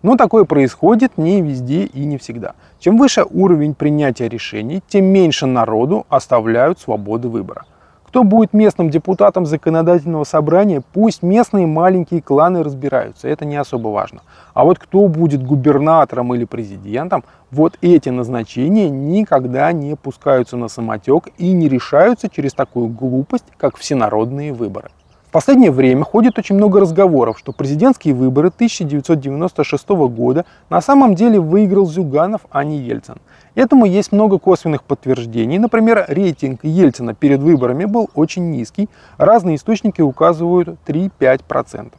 Но 0.00 0.16
такое 0.16 0.44
происходит 0.44 1.18
не 1.18 1.42
везде 1.42 1.84
и 1.84 2.06
не 2.06 2.16
всегда. 2.16 2.54
Чем 2.78 2.96
выше 2.96 3.26
уровень 3.28 3.74
принятия 3.74 4.30
решений, 4.30 4.82
тем 4.88 5.04
меньше 5.04 5.44
народу 5.44 6.06
оставляют 6.08 6.80
свободы 6.80 7.28
выбора. 7.28 7.66
Кто 8.08 8.24
будет 8.24 8.54
местным 8.54 8.88
депутатом 8.88 9.44
законодательного 9.44 10.24
собрания, 10.24 10.82
пусть 10.94 11.22
местные 11.22 11.66
маленькие 11.66 12.22
кланы 12.22 12.62
разбираются, 12.62 13.28
это 13.28 13.44
не 13.44 13.56
особо 13.56 13.88
важно. 13.88 14.22
А 14.54 14.64
вот 14.64 14.78
кто 14.78 15.06
будет 15.08 15.44
губернатором 15.44 16.34
или 16.34 16.46
президентом, 16.46 17.22
вот 17.50 17.76
эти 17.82 18.08
назначения 18.08 18.88
никогда 18.88 19.72
не 19.72 19.94
пускаются 19.94 20.56
на 20.56 20.68
самотек 20.68 21.28
и 21.36 21.52
не 21.52 21.68
решаются 21.68 22.30
через 22.30 22.54
такую 22.54 22.88
глупость, 22.88 23.44
как 23.58 23.76
всенародные 23.76 24.54
выборы. 24.54 24.88
В 25.28 25.30
последнее 25.30 25.70
время 25.70 26.04
ходит 26.04 26.38
очень 26.38 26.54
много 26.54 26.80
разговоров, 26.80 27.38
что 27.38 27.52
президентские 27.52 28.14
выборы 28.14 28.48
1996 28.48 29.88
года 30.08 30.46
на 30.70 30.80
самом 30.80 31.14
деле 31.14 31.38
выиграл 31.38 31.84
Зюганов, 31.84 32.46
а 32.50 32.64
не 32.64 32.78
Ельцин. 32.78 33.16
Этому 33.54 33.84
есть 33.84 34.10
много 34.10 34.38
косвенных 34.38 34.84
подтверждений. 34.84 35.58
Например, 35.58 36.02
рейтинг 36.08 36.60
Ельцина 36.64 37.12
перед 37.12 37.40
выборами 37.40 37.84
был 37.84 38.08
очень 38.14 38.50
низкий. 38.50 38.88
Разные 39.18 39.56
источники 39.56 40.00
указывают 40.00 40.78
3-5%. 40.86 41.92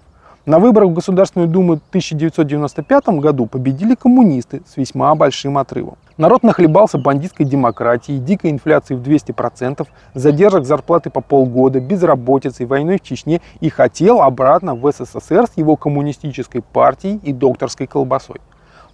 На 0.47 0.57
выборах 0.57 0.89
в 0.89 0.93
Государственную 0.93 1.47
Думу 1.47 1.75
в 1.75 1.89
1995 1.89 3.09
году 3.19 3.45
победили 3.45 3.93
коммунисты 3.93 4.63
с 4.67 4.75
весьма 4.75 5.13
большим 5.13 5.59
отрывом. 5.59 5.99
Народ 6.19 6.43
нахлебался 6.43 6.97
бандитской 6.97 7.45
демократией, 7.45 8.19
дикой 8.19 8.51
инфляцией 8.51 8.99
в 8.99 9.03
200%, 9.07 9.87
задержек 10.13 10.65
зарплаты 10.65 11.09
по 11.09 11.21
полгода, 11.21 11.79
безработицей, 11.79 12.65
войной 12.65 12.97
в 12.97 13.03
Чечне 13.03 13.39
и 13.61 13.69
хотел 13.69 14.21
обратно 14.21 14.75
в 14.75 14.91
СССР 14.91 15.45
с 15.47 15.55
его 15.55 15.77
коммунистической 15.77 16.61
партией 16.61 17.21
и 17.23 17.31
докторской 17.31 17.87
колбасой. 17.87 18.41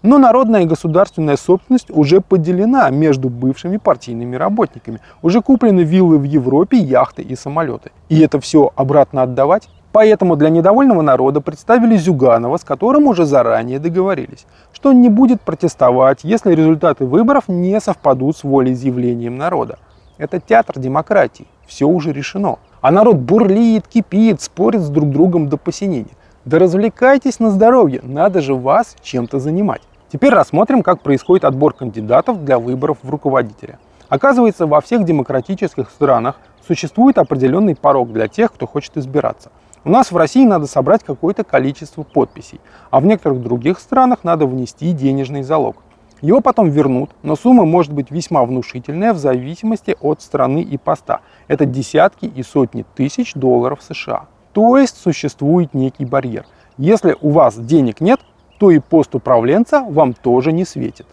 Но 0.04 0.20
народная 0.20 0.62
и 0.62 0.66
государственная 0.68 1.36
собственность 1.36 1.90
уже 1.90 2.22
поделена 2.22 2.92
между 2.92 3.30
бывшими 3.30 3.78
партийными 3.78 4.36
работниками. 4.36 5.00
Уже 5.24 5.42
куплены 5.42 5.80
виллы 5.80 6.20
в 6.20 6.26
Европе, 6.26 6.78
яхты 6.78 7.24
и 7.24 7.36
самолеты. 7.36 7.90
И 8.08 8.20
это 8.20 8.40
все 8.40 8.72
обратно 8.76 9.24
отдавать? 9.24 9.68
Поэтому 9.96 10.36
для 10.36 10.50
недовольного 10.50 11.02
народа 11.02 11.40
представили 11.40 11.96
Зюганова, 11.96 12.58
с 12.58 12.66
которым 12.66 13.08
уже 13.08 13.24
заранее 13.24 13.80
договорились, 13.80 14.46
что 14.74 14.90
он 14.90 15.00
не 15.00 15.08
будет 15.08 15.40
протестовать, 15.40 16.26
если 16.26 16.54
результаты 16.54 17.06
выборов 17.06 17.46
не 17.48 17.80
совпадут 17.80 18.36
с 18.36 18.44
волеизъявлением 18.44 19.38
народа. 19.38 19.80
Это 20.18 20.42
театр 20.42 20.80
демократии, 20.80 21.48
все 21.66 21.86
уже 21.88 22.12
решено. 22.12 22.58
А 22.82 22.92
народ 22.92 23.16
бурлит, 23.16 23.88
кипит, 23.88 24.42
спорит 24.42 24.82
с 24.82 24.90
друг 24.90 25.12
другом 25.12 25.48
до 25.48 25.56
посинения. 25.56 26.18
Да 26.44 26.60
развлекайтесь 26.60 27.40
на 27.40 27.50
здоровье, 27.50 28.02
надо 28.04 28.42
же 28.42 28.54
вас 28.54 28.98
чем-то 29.02 29.40
занимать. 29.40 29.82
Теперь 30.12 30.34
рассмотрим, 30.34 30.84
как 30.84 31.00
происходит 31.00 31.46
отбор 31.46 31.72
кандидатов 31.72 32.44
для 32.44 32.60
выборов 32.60 32.98
в 33.02 33.10
руководителя. 33.10 33.80
Оказывается, 34.10 34.68
во 34.68 34.82
всех 34.82 35.06
демократических 35.06 35.90
странах 35.90 36.36
существует 36.68 37.18
определенный 37.18 37.78
порог 37.78 38.12
для 38.12 38.28
тех, 38.28 38.52
кто 38.52 38.68
хочет 38.68 38.98
избираться. 38.98 39.52
У 39.88 39.90
нас 39.92 40.12
в 40.12 40.18
России 40.18 40.44
надо 40.44 40.66
собрать 40.66 41.04
какое-то 41.04 41.44
количество 41.44 42.02
подписей, 42.02 42.60
а 42.90 43.00
в 43.00 43.06
некоторых 43.06 43.44
других 43.44 43.80
странах 43.80 44.24
надо 44.24 44.48
внести 44.48 44.92
денежный 44.94 45.44
залог. 45.44 45.76
Его 46.22 46.42
потом 46.42 46.72
вернут, 46.72 47.12
но 47.22 47.36
сумма 47.36 47.66
может 47.66 47.94
быть 47.94 48.10
весьма 48.10 48.44
внушительная 48.46 49.14
в 49.14 49.20
зависимости 49.20 49.96
от 50.02 50.24
страны 50.24 50.64
и 50.64 50.80
поста. 50.80 51.20
Это 51.48 51.68
десятки 51.68 52.26
и 52.26 52.42
сотни 52.42 52.84
тысяч 52.96 53.36
долларов 53.36 53.84
США. 53.88 54.26
То 54.54 54.80
есть 54.80 54.98
существует 54.98 55.76
некий 55.76 56.06
барьер. 56.06 56.48
Если 56.80 57.16
у 57.22 57.30
вас 57.30 57.56
денег 57.56 58.02
нет, 58.02 58.20
то 58.58 58.72
и 58.72 58.80
пост 58.80 59.14
управленца 59.14 59.82
вам 59.82 60.14
тоже 60.14 60.52
не 60.52 60.66
светит. 60.66 61.06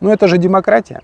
Но 0.00 0.12
это 0.12 0.28
же 0.28 0.36
демократия. 0.36 1.00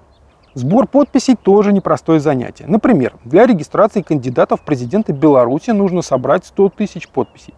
Сбор 0.54 0.86
подписей 0.86 1.34
тоже 1.34 1.72
непростое 1.72 2.20
занятие. 2.20 2.66
Например, 2.68 3.14
для 3.24 3.44
регистрации 3.44 4.02
кандидатов 4.02 4.60
в 4.60 4.64
президенты 4.64 5.12
Беларуси 5.12 5.70
нужно 5.70 6.00
собрать 6.00 6.46
100 6.46 6.68
тысяч 6.68 7.08
подписей. 7.08 7.54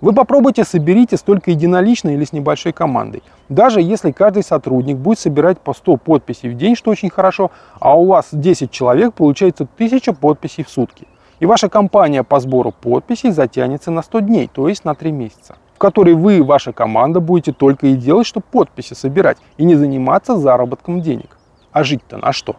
Вы 0.00 0.12
попробуйте 0.12 0.64
соберите 0.64 1.16
столько 1.16 1.52
единолично 1.52 2.08
или 2.08 2.24
с 2.24 2.32
небольшой 2.32 2.72
командой. 2.72 3.22
Даже 3.48 3.80
если 3.80 4.10
каждый 4.10 4.42
сотрудник 4.42 4.96
будет 4.96 5.20
собирать 5.20 5.60
по 5.60 5.72
100 5.72 5.98
подписей 5.98 6.48
в 6.48 6.56
день, 6.56 6.74
что 6.74 6.90
очень 6.90 7.10
хорошо, 7.10 7.52
а 7.78 7.96
у 7.96 8.06
вас 8.06 8.30
10 8.32 8.72
человек, 8.72 9.14
получается 9.14 9.68
1000 9.76 10.12
подписей 10.14 10.64
в 10.64 10.70
сутки. 10.70 11.06
И 11.38 11.46
ваша 11.46 11.68
кампания 11.68 12.24
по 12.24 12.40
сбору 12.40 12.72
подписей 12.72 13.30
затянется 13.30 13.92
на 13.92 14.02
100 14.02 14.20
дней, 14.20 14.50
то 14.52 14.66
есть 14.68 14.84
на 14.84 14.96
3 14.96 15.12
месяца 15.12 15.56
которой 15.78 16.12
вы 16.12 16.36
и 16.36 16.40
ваша 16.42 16.74
команда 16.74 17.20
будете 17.20 17.54
только 17.54 17.86
и 17.86 17.94
делать, 17.94 18.26
что 18.26 18.40
подписи 18.40 18.92
собирать 18.92 19.38
и 19.56 19.64
не 19.64 19.76
заниматься 19.76 20.36
заработком 20.36 21.00
денег. 21.00 21.38
А 21.72 21.84
жить-то 21.84 22.16
на 22.16 22.32
что? 22.32 22.56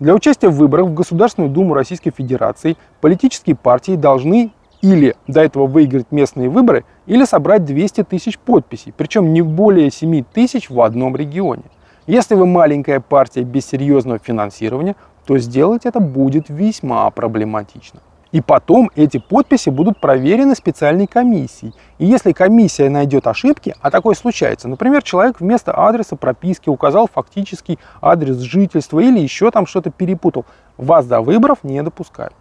Для 0.00 0.14
участия 0.14 0.48
в 0.48 0.56
выборах 0.56 0.86
в 0.86 0.94
Государственную 0.94 1.52
Думу 1.52 1.74
Российской 1.74 2.10
Федерации 2.10 2.76
политические 3.00 3.54
партии 3.54 3.96
должны 3.96 4.52
или 4.80 5.14
до 5.26 5.42
этого 5.42 5.66
выиграть 5.66 6.10
местные 6.10 6.48
выборы, 6.48 6.84
или 7.06 7.24
собрать 7.24 7.64
200 7.64 8.04
тысяч 8.04 8.38
подписей, 8.38 8.94
причем 8.96 9.32
не 9.32 9.42
более 9.42 9.90
7 9.90 10.24
тысяч 10.32 10.70
в 10.70 10.80
одном 10.80 11.16
регионе. 11.16 11.64
Если 12.06 12.34
вы 12.34 12.46
маленькая 12.46 13.00
партия 13.00 13.42
без 13.42 13.66
серьезного 13.66 14.18
финансирования, 14.18 14.96
то 15.26 15.38
сделать 15.38 15.84
это 15.84 16.00
будет 16.00 16.48
весьма 16.48 17.08
проблематично. 17.10 18.00
И 18.32 18.40
потом 18.40 18.90
эти 18.94 19.18
подписи 19.18 19.70
будут 19.70 19.98
проверены 19.98 20.54
специальной 20.54 21.08
комиссией. 21.08 21.74
И 21.98 22.06
если 22.06 22.32
комиссия 22.32 22.88
найдет 22.88 23.26
ошибки, 23.26 23.74
а 23.80 23.90
такое 23.90 24.14
случается, 24.14 24.68
например, 24.68 25.02
человек 25.02 25.40
вместо 25.40 25.72
адреса 25.72 26.14
прописки 26.14 26.68
указал 26.68 27.08
фактический 27.12 27.78
адрес 28.00 28.38
жительства 28.38 29.00
или 29.00 29.18
еще 29.18 29.50
там 29.50 29.66
что-то 29.66 29.90
перепутал, 29.90 30.44
вас 30.76 31.06
до 31.06 31.20
выборов 31.20 31.58
не 31.64 31.82
допускают. 31.82 32.34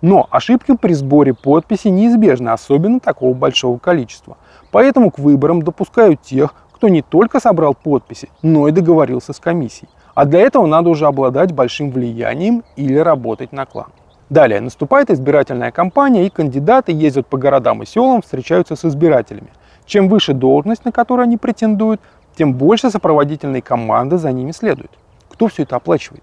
Но 0.00 0.26
ошибки 0.30 0.76
при 0.76 0.94
сборе 0.94 1.34
подписи 1.34 1.88
неизбежны, 1.88 2.50
особенно 2.50 3.00
такого 3.00 3.34
большого 3.34 3.78
количества. 3.78 4.36
Поэтому 4.70 5.10
к 5.10 5.18
выборам 5.18 5.62
допускают 5.62 6.22
тех, 6.22 6.54
кто 6.72 6.88
не 6.88 7.02
только 7.02 7.40
собрал 7.40 7.74
подписи, 7.74 8.28
но 8.42 8.66
и 8.68 8.72
договорился 8.72 9.32
с 9.32 9.38
комиссией. 9.38 9.88
А 10.14 10.24
для 10.24 10.40
этого 10.40 10.66
надо 10.66 10.90
уже 10.90 11.06
обладать 11.06 11.52
большим 11.52 11.90
влиянием 11.90 12.64
или 12.76 12.96
работать 12.96 13.52
на 13.52 13.66
клан. 13.66 13.92
Далее 14.32 14.62
наступает 14.62 15.10
избирательная 15.10 15.70
кампания, 15.72 16.24
и 16.26 16.30
кандидаты 16.30 16.90
ездят 16.90 17.26
по 17.26 17.36
городам 17.36 17.82
и 17.82 17.86
селам, 17.86 18.22
встречаются 18.22 18.76
с 18.76 18.84
избирателями. 18.86 19.48
Чем 19.84 20.08
выше 20.08 20.32
должность, 20.32 20.86
на 20.86 20.90
которую 20.90 21.24
они 21.24 21.36
претендуют, 21.36 22.00
тем 22.34 22.54
больше 22.54 22.90
сопроводительной 22.90 23.60
команды 23.60 24.16
за 24.16 24.32
ними 24.32 24.52
следует. 24.52 24.90
Кто 25.28 25.48
все 25.48 25.64
это 25.64 25.76
оплачивает? 25.76 26.22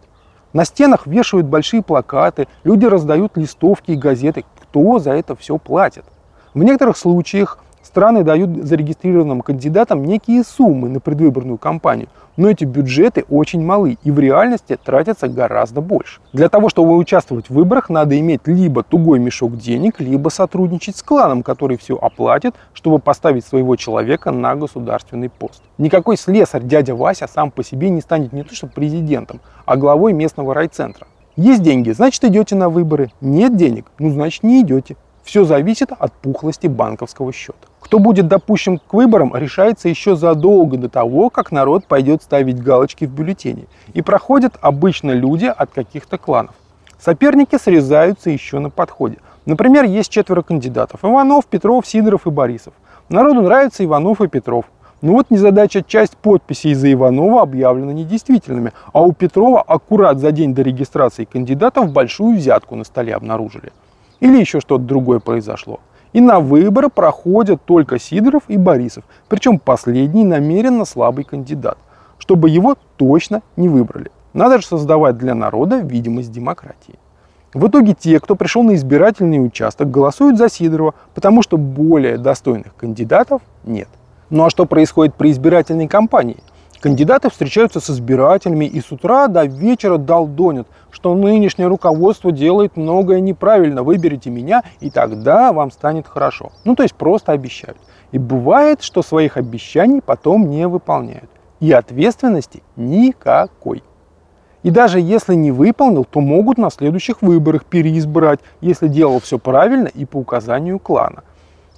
На 0.53 0.65
стенах 0.65 1.05
вешают 1.05 1.45
большие 1.45 1.83
плакаты, 1.83 2.47
люди 2.63 2.87
раздают 2.87 3.37
листовки 3.37 3.91
и 3.91 3.95
газеты. 3.95 4.43
Кто 4.59 4.97
за 4.97 5.11
это 5.11 5.35
все 5.35 5.59
платит? 5.59 6.05
В 6.55 6.63
некоторых 6.63 6.97
случаях 6.97 7.59
страны 7.81 8.23
дают 8.23 8.65
зарегистрированным 8.65 9.41
кандидатам 9.41 10.03
некие 10.05 10.43
суммы 10.43 10.89
на 10.89 10.99
предвыборную 10.99 11.57
кампанию, 11.57 12.09
но 12.37 12.49
эти 12.49 12.63
бюджеты 12.63 13.25
очень 13.29 13.63
малы 13.63 13.97
и 14.03 14.11
в 14.11 14.19
реальности 14.19 14.77
тратятся 14.81 15.27
гораздо 15.27 15.81
больше. 15.81 16.21
Для 16.31 16.47
того, 16.47 16.69
чтобы 16.69 16.95
участвовать 16.95 17.49
в 17.49 17.53
выборах, 17.53 17.89
надо 17.89 18.17
иметь 18.19 18.41
либо 18.45 18.83
тугой 18.83 19.19
мешок 19.19 19.57
денег, 19.57 19.99
либо 19.99 20.29
сотрудничать 20.29 20.95
с 20.95 21.03
кланом, 21.03 21.43
который 21.43 21.77
все 21.77 21.97
оплатит, 21.97 22.55
чтобы 22.73 22.99
поставить 22.99 23.45
своего 23.45 23.75
человека 23.75 24.31
на 24.31 24.55
государственный 24.55 25.29
пост. 25.29 25.61
Никакой 25.77 26.17
слесарь 26.17 26.63
дядя 26.63 26.95
Вася 26.95 27.27
сам 27.27 27.51
по 27.51 27.63
себе 27.63 27.89
не 27.89 28.01
станет 28.01 28.31
не 28.31 28.43
то 28.43 28.55
что 28.55 28.67
президентом, 28.67 29.41
а 29.65 29.75
главой 29.75 30.13
местного 30.13 30.53
райцентра. 30.53 31.07
Есть 31.35 31.61
деньги, 31.61 31.91
значит 31.91 32.23
идете 32.25 32.55
на 32.55 32.69
выборы. 32.69 33.11
Нет 33.21 33.55
денег, 33.55 33.85
ну 33.97 34.09
значит 34.11 34.43
не 34.43 34.61
идете. 34.61 34.97
Все 35.23 35.45
зависит 35.45 35.91
от 35.97 36.11
пухлости 36.11 36.67
банковского 36.67 37.31
счета. 37.31 37.68
Кто 37.79 37.99
будет 37.99 38.27
допущен 38.27 38.77
к 38.77 38.93
выборам, 38.93 39.35
решается 39.35 39.89
еще 39.89 40.15
задолго 40.15 40.77
до 40.77 40.89
того, 40.89 41.29
как 41.29 41.51
народ 41.51 41.85
пойдет 41.85 42.21
ставить 42.21 42.61
галочки 42.61 43.05
в 43.05 43.11
бюллетене. 43.11 43.65
И 43.93 44.01
проходят 44.01 44.57
обычно 44.61 45.11
люди 45.11 45.45
от 45.45 45.71
каких-то 45.71 46.17
кланов. 46.17 46.55
Соперники 46.99 47.57
срезаются 47.57 48.29
еще 48.29 48.59
на 48.59 48.69
подходе. 48.69 49.17
Например, 49.45 49.85
есть 49.85 50.11
четверо 50.11 50.41
кандидатов. 50.41 51.03
Иванов, 51.03 51.45
Петров, 51.45 51.87
Сидоров 51.87 52.27
и 52.27 52.29
Борисов. 52.29 52.73
Народу 53.07 53.41
нравится 53.41 53.83
Иванов 53.83 54.21
и 54.21 54.27
Петров. 54.27 54.65
Ну 55.01 55.13
вот 55.13 55.31
незадача, 55.31 55.81
часть 55.81 56.17
подписей 56.17 56.73
за 56.73 56.91
Иванова 56.91 57.41
объявлена 57.41 57.93
недействительными, 57.93 58.73
а 58.91 59.01
у 59.01 59.13
Петрова 59.13 59.61
аккурат 59.61 60.19
за 60.19 60.33
день 60.33 60.53
до 60.53 60.61
регистрации 60.61 61.23
кандидатов 61.23 61.93
большую 61.93 62.37
взятку 62.37 62.75
на 62.75 62.83
столе 62.83 63.15
обнаружили 63.15 63.71
или 64.19 64.39
еще 64.39 64.59
что-то 64.59 64.83
другое 64.83 65.19
произошло. 65.19 65.79
И 66.13 66.21
на 66.21 66.39
выборы 66.39 66.89
проходят 66.89 67.63
только 67.63 67.99
Сидоров 67.99 68.43
и 68.47 68.57
Борисов, 68.57 69.03
причем 69.27 69.59
последний 69.59 70.23
намеренно 70.23 70.85
слабый 70.85 71.23
кандидат, 71.23 71.77
чтобы 72.17 72.49
его 72.49 72.75
точно 72.97 73.41
не 73.55 73.69
выбрали. 73.69 74.11
Надо 74.33 74.59
же 74.59 74.65
создавать 74.65 75.17
для 75.17 75.35
народа 75.35 75.79
видимость 75.79 76.31
демократии. 76.31 76.99
В 77.53 77.67
итоге 77.67 77.95
те, 77.99 78.19
кто 78.19 78.35
пришел 78.35 78.61
на 78.61 78.75
избирательный 78.75 79.43
участок, 79.43 79.89
голосуют 79.89 80.37
за 80.37 80.49
Сидорова, 80.49 80.93
потому 81.15 81.41
что 81.41 81.57
более 81.57 82.17
достойных 82.17 82.75
кандидатов 82.75 83.41
нет. 83.63 83.87
Ну 84.29 84.45
а 84.45 84.49
что 84.51 84.65
происходит 84.65 85.15
при 85.15 85.31
избирательной 85.31 85.87
кампании? 85.87 86.37
Кандидаты 86.81 87.29
встречаются 87.29 87.81
с 87.81 87.89
избирателями 87.89 88.63
и 88.63 88.79
с 88.79 88.89
утра 88.91 89.27
до 89.27 89.43
вечера 89.43 89.97
долдонят, 89.97 90.65
что 90.91 91.13
нынешнее 91.13 91.67
руководство 91.67 92.31
делает 92.31 92.77
многое 92.77 93.19
неправильно, 93.19 93.83
выберите 93.83 94.29
меня, 94.29 94.63
и 94.79 94.89
тогда 94.89 95.51
вам 95.51 95.71
станет 95.71 96.07
хорошо. 96.07 96.51
Ну, 96.63 96.75
то 96.75 96.83
есть 96.83 96.95
просто 96.95 97.33
обещают. 97.33 97.77
И 98.13 98.17
бывает, 98.17 98.81
что 98.81 99.01
своих 99.01 99.35
обещаний 99.35 100.01
потом 100.01 100.49
не 100.49 100.67
выполняют. 100.69 101.29
И 101.59 101.69
ответственности 101.73 102.63
никакой. 102.77 103.83
И 104.63 104.69
даже 104.69 105.01
если 105.01 105.35
не 105.35 105.51
выполнил, 105.51 106.05
то 106.05 106.21
могут 106.21 106.57
на 106.57 106.69
следующих 106.69 107.21
выборах 107.21 107.65
переизбрать, 107.65 108.39
если 108.61 108.87
делал 108.87 109.19
все 109.19 109.37
правильно 109.37 109.87
и 109.87 110.05
по 110.05 110.17
указанию 110.17 110.79
клана. 110.79 111.23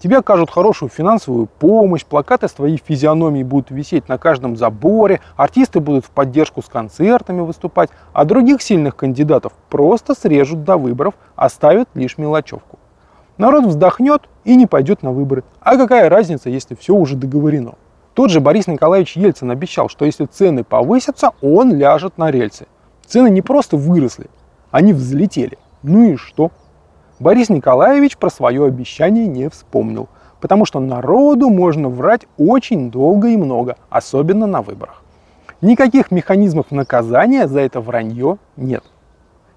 Тебе 0.02 0.18
окажут 0.18 0.50
хорошую 0.50 0.90
финансовую 0.90 1.46
помощь, 1.46 2.04
плакаты 2.04 2.48
с 2.48 2.54
твоей 2.54 2.82
физиономией 2.84 3.44
будут 3.44 3.70
висеть 3.70 4.10
на 4.10 4.18
каждом 4.18 4.58
заборе, 4.58 5.22
артисты 5.36 5.80
будут 5.80 6.06
в 6.06 6.10
поддержку 6.10 6.64
с 6.64 6.66
концертами 6.66 7.42
выступать, 7.42 7.92
а 8.12 8.26
других 8.26 8.64
сильных 8.64 8.96
кандидатов 8.96 9.54
просто 9.70 10.16
срежут 10.16 10.64
до 10.64 10.78
выборов, 10.78 11.14
оставят 11.36 11.88
лишь 11.94 12.18
мелочевку. 12.18 12.80
Народ 13.38 13.66
вздохнет 13.66 14.24
и 14.44 14.56
не 14.56 14.66
пойдет 14.66 15.04
на 15.04 15.12
выборы. 15.12 15.44
А 15.60 15.78
какая 15.78 16.10
разница, 16.10 16.50
если 16.50 16.74
все 16.74 16.96
уже 16.96 17.16
договорено? 17.16 17.76
Тот 18.16 18.32
же 18.32 18.40
Борис 18.40 18.66
Николаевич 18.66 19.16
Ельцин 19.16 19.52
обещал, 19.52 19.88
что 19.88 20.06
если 20.06 20.26
цены 20.26 20.64
повысятся, 20.64 21.34
он 21.44 21.76
ляжет 21.76 22.18
на 22.18 22.32
рельсы. 22.32 22.66
Цены 23.06 23.30
не 23.30 23.44
просто 23.44 23.78
выросли, 23.78 24.32
они 24.72 24.94
взлетели. 24.94 25.60
Ну 25.84 26.14
и 26.14 26.16
что? 26.16 26.50
Борис 27.22 27.50
Николаевич 27.50 28.18
про 28.18 28.32
свое 28.32 28.66
обещание 28.66 29.28
не 29.28 29.48
вспомнил, 29.48 30.10
потому 30.40 30.66
что 30.66 30.80
народу 30.80 31.52
можно 31.52 31.88
врать 31.88 32.26
очень 32.40 32.90
долго 32.90 33.28
и 33.28 33.38
много, 33.38 33.78
особенно 33.92 34.48
на 34.48 34.64
выборах. 34.64 35.04
Никаких 35.62 36.10
механизмов 36.10 36.72
наказания 36.72 37.48
за 37.48 37.60
это 37.60 37.80
вранье 37.80 38.40
нет. 38.58 38.84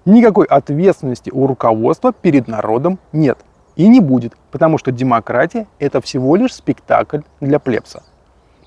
Никакой 0.05 0.45
ответственности 0.45 1.31
у 1.31 1.47
руководства 1.47 2.13
перед 2.13 2.47
народом 2.47 2.99
нет. 3.11 3.39
И 3.75 3.87
не 3.87 3.99
будет, 3.99 4.37
потому 4.51 4.77
что 4.77 4.91
демократия– 4.91 5.65
это 5.79 6.01
всего 6.01 6.35
лишь 6.35 6.53
спектакль 6.53 7.21
для 7.41 7.57
плебса. 7.57 8.03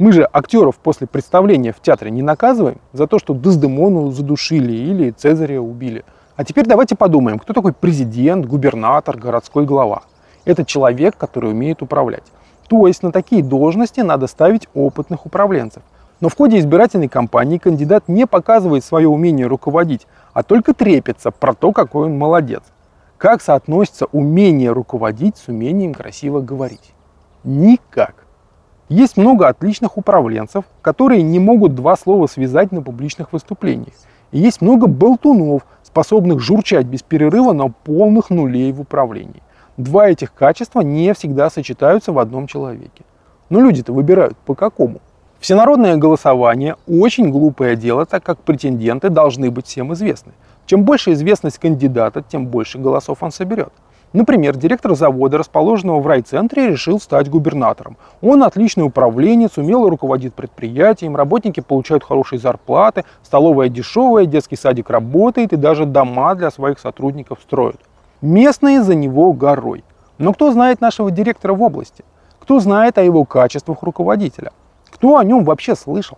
Мы 0.00 0.10
же 0.10 0.28
актеров 0.32 0.76
после 0.76 1.06
представления 1.06 1.72
в 1.72 1.80
театре 1.80 2.10
не 2.10 2.22
наказываем 2.22 2.78
за 2.92 3.06
то, 3.06 3.20
что 3.20 3.32
Дездемону 3.32 4.10
задушили 4.10 4.72
или 4.72 5.12
Цезаря 5.12 5.60
убили– 5.60 6.04
а 6.38 6.44
теперь 6.44 6.66
давайте 6.66 6.94
подумаем, 6.94 7.40
кто 7.40 7.52
такой 7.52 7.72
президент, 7.72 8.46
губернатор, 8.46 9.18
городской 9.18 9.64
глава. 9.64 10.02
Это 10.44 10.64
человек, 10.64 11.16
который 11.16 11.50
умеет 11.50 11.82
управлять. 11.82 12.22
То 12.68 12.86
есть 12.86 13.02
на 13.02 13.10
такие 13.10 13.42
должности 13.42 14.02
надо 14.02 14.28
ставить 14.28 14.68
опытных 14.72 15.26
управленцев. 15.26 15.82
Но 16.20 16.28
в 16.28 16.36
ходе 16.36 16.60
избирательной 16.60 17.08
кампании 17.08 17.58
кандидат 17.58 18.04
не 18.06 18.24
показывает 18.24 18.84
свое 18.84 19.08
умение 19.08 19.48
руководить, 19.48 20.06
а 20.32 20.44
только 20.44 20.74
трепится 20.74 21.32
про 21.32 21.54
то, 21.54 21.72
какой 21.72 22.06
он 22.06 22.16
молодец. 22.16 22.62
Как 23.16 23.42
соотносится 23.42 24.06
умение 24.12 24.70
руководить 24.70 25.38
с 25.38 25.48
умением 25.48 25.92
красиво 25.92 26.40
говорить? 26.40 26.94
Никак. 27.42 28.14
Есть 28.88 29.16
много 29.16 29.48
отличных 29.48 29.96
управленцев, 29.98 30.64
которые 30.82 31.22
не 31.22 31.40
могут 31.40 31.74
два 31.74 31.96
слова 31.96 32.28
связать 32.28 32.70
на 32.70 32.80
публичных 32.80 33.32
выступлениях. 33.32 33.94
И 34.30 34.38
есть 34.38 34.60
много 34.60 34.86
болтунов, 34.86 35.62
способных 35.88 36.40
журчать 36.40 36.86
без 36.86 37.02
перерыва 37.02 37.52
на 37.54 37.68
полных 37.68 38.28
нулей 38.30 38.72
в 38.72 38.80
управлении. 38.80 39.42
Два 39.78 40.10
этих 40.10 40.34
качества 40.34 40.82
не 40.82 41.14
всегда 41.14 41.50
сочетаются 41.50 42.12
в 42.12 42.18
одном 42.18 42.46
человеке. 42.46 43.04
Но 43.48 43.60
люди-то 43.60 43.92
выбирают 43.94 44.36
по 44.36 44.54
какому? 44.54 45.00
Всенародное 45.40 45.96
голосование– 45.96 46.74
очень 46.86 47.30
глупое 47.30 47.74
дело, 47.76 48.04
так 48.04 48.22
как 48.22 48.38
претенденты 48.38 49.08
должны 49.08 49.50
быть 49.50 49.66
всем 49.66 49.92
известны. 49.94 50.32
Чем 50.66 50.84
больше 50.84 51.12
известность 51.12 51.58
кандидата, 51.58 52.22
тем 52.22 52.46
больше 52.46 52.78
голосов 52.78 53.22
он 53.22 53.30
соберет. 53.30 53.72
Например, 54.14 54.56
директор 54.56 54.94
завода, 54.94 55.36
расположенного 55.36 56.00
в 56.00 56.06
райцентре, 56.06 56.68
решил 56.68 56.98
стать 56.98 57.28
губернатором. 57.28 57.98
Он 58.22 58.42
отличный 58.42 58.84
управленец, 58.84 59.58
умело 59.58 59.90
руководит 59.90 60.34
предприятием, 60.34 61.14
работники 61.14 61.60
получают 61.60 62.04
хорошие 62.04 62.38
зарплаты, 62.38 63.04
столовая 63.22 63.68
дешевая, 63.68 64.24
детский 64.24 64.56
садик 64.56 64.88
работает 64.88 65.52
и 65.52 65.56
даже 65.56 65.84
дома 65.84 66.34
для 66.34 66.50
своих 66.50 66.78
сотрудников 66.78 67.38
строят. 67.42 67.80
Местные 68.22 68.82
за 68.82 68.94
него 68.94 69.32
горой. 69.32 69.84
Но 70.16 70.32
кто 70.32 70.52
знает 70.52 70.80
нашего 70.80 71.10
директора 71.10 71.52
в 71.52 71.62
области? 71.62 72.04
Кто 72.40 72.60
знает 72.60 72.96
о 72.96 73.02
его 73.02 73.24
качествах 73.24 73.82
руководителя? 73.82 74.52
Кто 74.90 75.18
о 75.18 75.24
нем 75.24 75.44
вообще 75.44 75.76
слышал? 75.76 76.16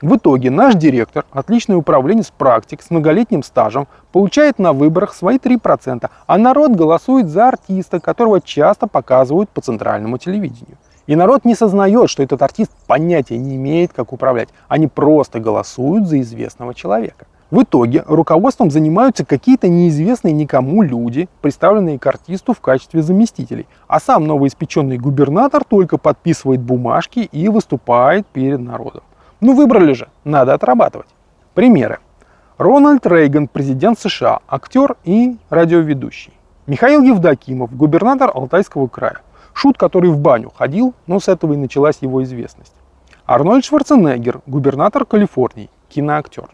В 0.00 0.14
итоге 0.14 0.50
наш 0.50 0.76
директор, 0.76 1.24
отличный 1.32 1.76
управленец 1.76 2.30
практик 2.30 2.82
с 2.82 2.90
многолетним 2.90 3.42
стажем, 3.42 3.88
получает 4.12 4.60
на 4.60 4.72
выборах 4.72 5.12
свои 5.12 5.38
3%, 5.38 6.08
а 6.26 6.38
народ 6.38 6.76
голосует 6.76 7.28
за 7.28 7.48
артиста, 7.48 7.98
которого 7.98 8.40
часто 8.40 8.86
показывают 8.86 9.50
по 9.50 9.60
центральному 9.60 10.18
телевидению. 10.18 10.78
И 11.08 11.16
народ 11.16 11.44
не 11.44 11.56
сознает, 11.56 12.10
что 12.10 12.22
этот 12.22 12.42
артист 12.42 12.70
понятия 12.86 13.38
не 13.38 13.56
имеет, 13.56 13.92
как 13.92 14.12
управлять. 14.12 14.50
Они 14.68 14.86
просто 14.86 15.40
голосуют 15.40 16.06
за 16.06 16.20
известного 16.20 16.74
человека. 16.74 17.26
В 17.50 17.62
итоге 17.62 18.04
руководством 18.06 18.70
занимаются 18.70 19.24
какие-то 19.24 19.68
неизвестные 19.68 20.32
никому 20.32 20.82
люди, 20.82 21.28
представленные 21.40 21.98
к 21.98 22.06
артисту 22.06 22.52
в 22.52 22.60
качестве 22.60 23.02
заместителей. 23.02 23.66
А 23.88 23.98
сам 23.98 24.28
новоиспеченный 24.28 24.98
губернатор 24.98 25.64
только 25.64 25.98
подписывает 25.98 26.60
бумажки 26.60 27.20
и 27.32 27.48
выступает 27.48 28.26
перед 28.26 28.60
народом. 28.60 29.02
Ну 29.40 29.54
выбрали 29.54 29.92
же, 29.92 30.08
надо 30.24 30.54
отрабатывать. 30.54 31.08
Примеры. 31.54 32.00
Рональд 32.56 33.06
Рейган, 33.06 33.46
президент 33.46 34.00
США, 34.00 34.40
актер 34.48 34.96
и 35.04 35.36
радиоведущий. 35.48 36.32
Михаил 36.66 37.02
Евдокимов, 37.02 37.74
губернатор 37.74 38.32
Алтайского 38.34 38.88
края. 38.88 39.20
Шут, 39.52 39.78
который 39.78 40.10
в 40.10 40.18
баню 40.18 40.50
ходил, 40.54 40.92
но 41.06 41.20
с 41.20 41.28
этого 41.28 41.52
и 41.52 41.56
началась 41.56 41.98
его 42.00 42.22
известность. 42.24 42.74
Арнольд 43.26 43.64
Шварценеггер, 43.64 44.40
губернатор 44.46 45.04
Калифорнии, 45.04 45.70
киноактер. 45.88 46.48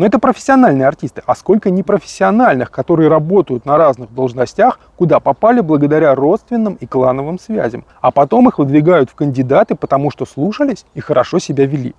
Но 0.00 0.06
это 0.06 0.18
профессиональные 0.18 0.88
артисты, 0.88 1.22
а 1.26 1.34
сколько 1.34 1.68
непрофессиональных, 1.68 2.70
которые 2.70 3.10
работают 3.10 3.66
на 3.66 3.76
разных 3.76 4.14
должностях, 4.14 4.80
куда 4.96 5.20
попали 5.20 5.60
благодаря 5.60 6.14
родственным 6.14 6.78
и 6.80 6.86
клановым 6.86 7.38
связям, 7.38 7.84
а 8.00 8.10
потом 8.10 8.48
их 8.48 8.58
выдвигают 8.58 9.10
в 9.10 9.14
кандидаты, 9.14 9.74
потому 9.74 10.10
что 10.10 10.24
слушались 10.24 10.86
и 10.94 11.00
хорошо 11.00 11.38
себя 11.38 11.66
вели. 11.66 11.94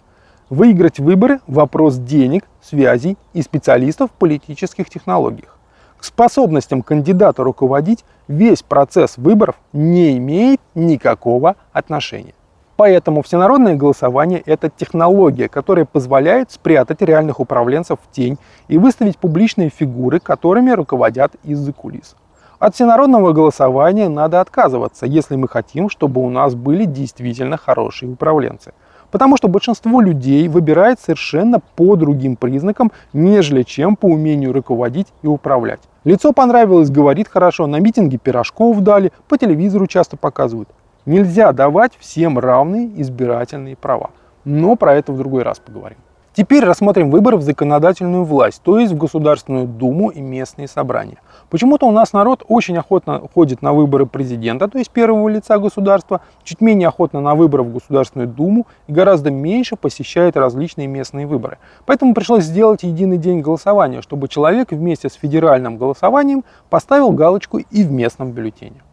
Выиграть 0.50 0.98
выборы– 0.98 1.42
вопрос 1.46 1.98
денег, 1.98 2.46
связей 2.60 3.20
и 3.34 3.44
специалистов 3.44 4.10
в 4.10 4.14
политических 4.16 4.90
технологиях. 4.90 5.60
К 6.00 6.04
способностям 6.04 6.82
кандидата 6.82 7.44
руководить 7.44 8.04
весь 8.28 8.64
процесс 8.64 9.18
выборов 9.18 9.58
не 9.74 10.18
имеет 10.18 10.60
никакого 10.74 11.56
отношения. 11.72 12.34
Поэтому 12.82 13.22
всенародное 13.22 13.76
голосование– 13.76 14.42
это 14.48 14.68
технология, 14.76 15.48
которая 15.48 15.86
позволяет 15.86 16.50
спрятать 16.50 17.04
реальных 17.04 17.40
управленцев 17.40 18.00
в 18.02 18.12
тень 18.12 18.40
и 18.70 18.80
выставить 18.80 19.20
публичные 19.20 19.70
фигуры, 19.70 20.20
которыми 20.20 20.72
руководят 20.72 21.36
из-за 21.44 21.74
кулис. 21.74 22.16
От 22.58 22.74
всенародного 22.74 23.34
голосования 23.34 24.10
надо 24.10 24.42
отказываться, 24.42 25.06
если 25.06 25.36
мы 25.36 25.48
хотим, 25.48 25.92
чтобы 25.92 26.22
у 26.22 26.32
нас 26.32 26.56
были 26.56 26.86
действительно 26.86 27.56
хорошие 27.56 28.12
управленцы– 28.12 28.74
Потому 29.12 29.36
что 29.36 29.50
большинство 29.50 30.00
людей 30.00 30.48
выбирает 30.48 31.00
совершенно 31.00 31.60
по 31.76 31.96
другим 31.98 32.38
признакам, 32.38 32.92
нежели 33.14 33.64
чем 33.64 33.98
по 33.98 34.06
умению 34.06 34.54
руководить 34.54 35.08
и 35.22 35.28
управлять. 35.28 35.82
Лицо 36.06 36.32
понравилось, 36.32 36.90
говорит 36.90 37.28
хорошо, 37.28 37.68
на 37.68 37.80
митинге 37.80 38.18
пирожков 38.18 38.80
дали, 38.80 39.12
по 39.28 39.38
телевизору 39.38 39.86
часто 39.86 40.16
показывают. 40.16 40.70
Нельзя 41.06 41.52
давать 41.52 41.94
всем 42.00 42.38
равные 42.38 43.02
избирательные 43.02 43.76
права. 43.76 44.12
Но 44.46 44.76
про 44.76 44.94
это 44.94 45.12
в 45.12 45.18
другой 45.18 45.42
раз 45.42 45.60
поговорим. 45.60 45.98
Теперь 46.34 46.64
рассмотрим 46.64 47.10
выборы 47.12 47.36
в 47.36 47.42
законодательную 47.42 48.24
власть, 48.24 48.62
то 48.64 48.80
есть 48.80 48.94
в 48.94 48.98
Государственную 48.98 49.66
Думу 49.66 50.12
и 50.12 50.22
местные 50.22 50.70
собрания. 50.70 51.18
Почему-то 51.50 51.88
у 51.88 51.92
нас 51.92 52.14
народ 52.14 52.46
очень 52.48 52.78
охотно 52.78 53.22
ходит 53.34 53.62
на 53.62 53.74
выборы 53.74 54.06
президента, 54.06 54.70
то 54.70 54.78
есть 54.78 54.92
первого 54.92 55.28
лица 55.28 55.58
государства, 55.58 56.22
чуть 56.44 56.62
менее 56.62 56.88
охотно 56.88 57.20
на 57.20 57.36
выборы 57.36 57.64
в 57.64 57.74
Государственную 57.74 58.30
Думу 58.30 58.66
и 58.88 58.94
гораздо 58.94 59.30
меньше 59.30 59.76
посещает 59.76 60.38
различные 60.38 60.88
местные 60.88 61.28
выборы. 61.28 61.58
Поэтому 61.86 62.14
пришлось 62.14 62.46
сделать 62.46 62.84
единый 62.84 63.18
день 63.18 63.42
голосования, 63.42 64.02
чтобы 64.02 64.30
человек 64.30 64.72
вместе 64.72 65.10
с 65.10 65.16
федеральным 65.16 65.78
голосованием 65.78 66.46
поставил 66.70 67.12
галочку 67.12 67.58
и 67.58 67.84
в 67.84 67.92
местном 67.92 68.32
бюллетене. 68.32 68.84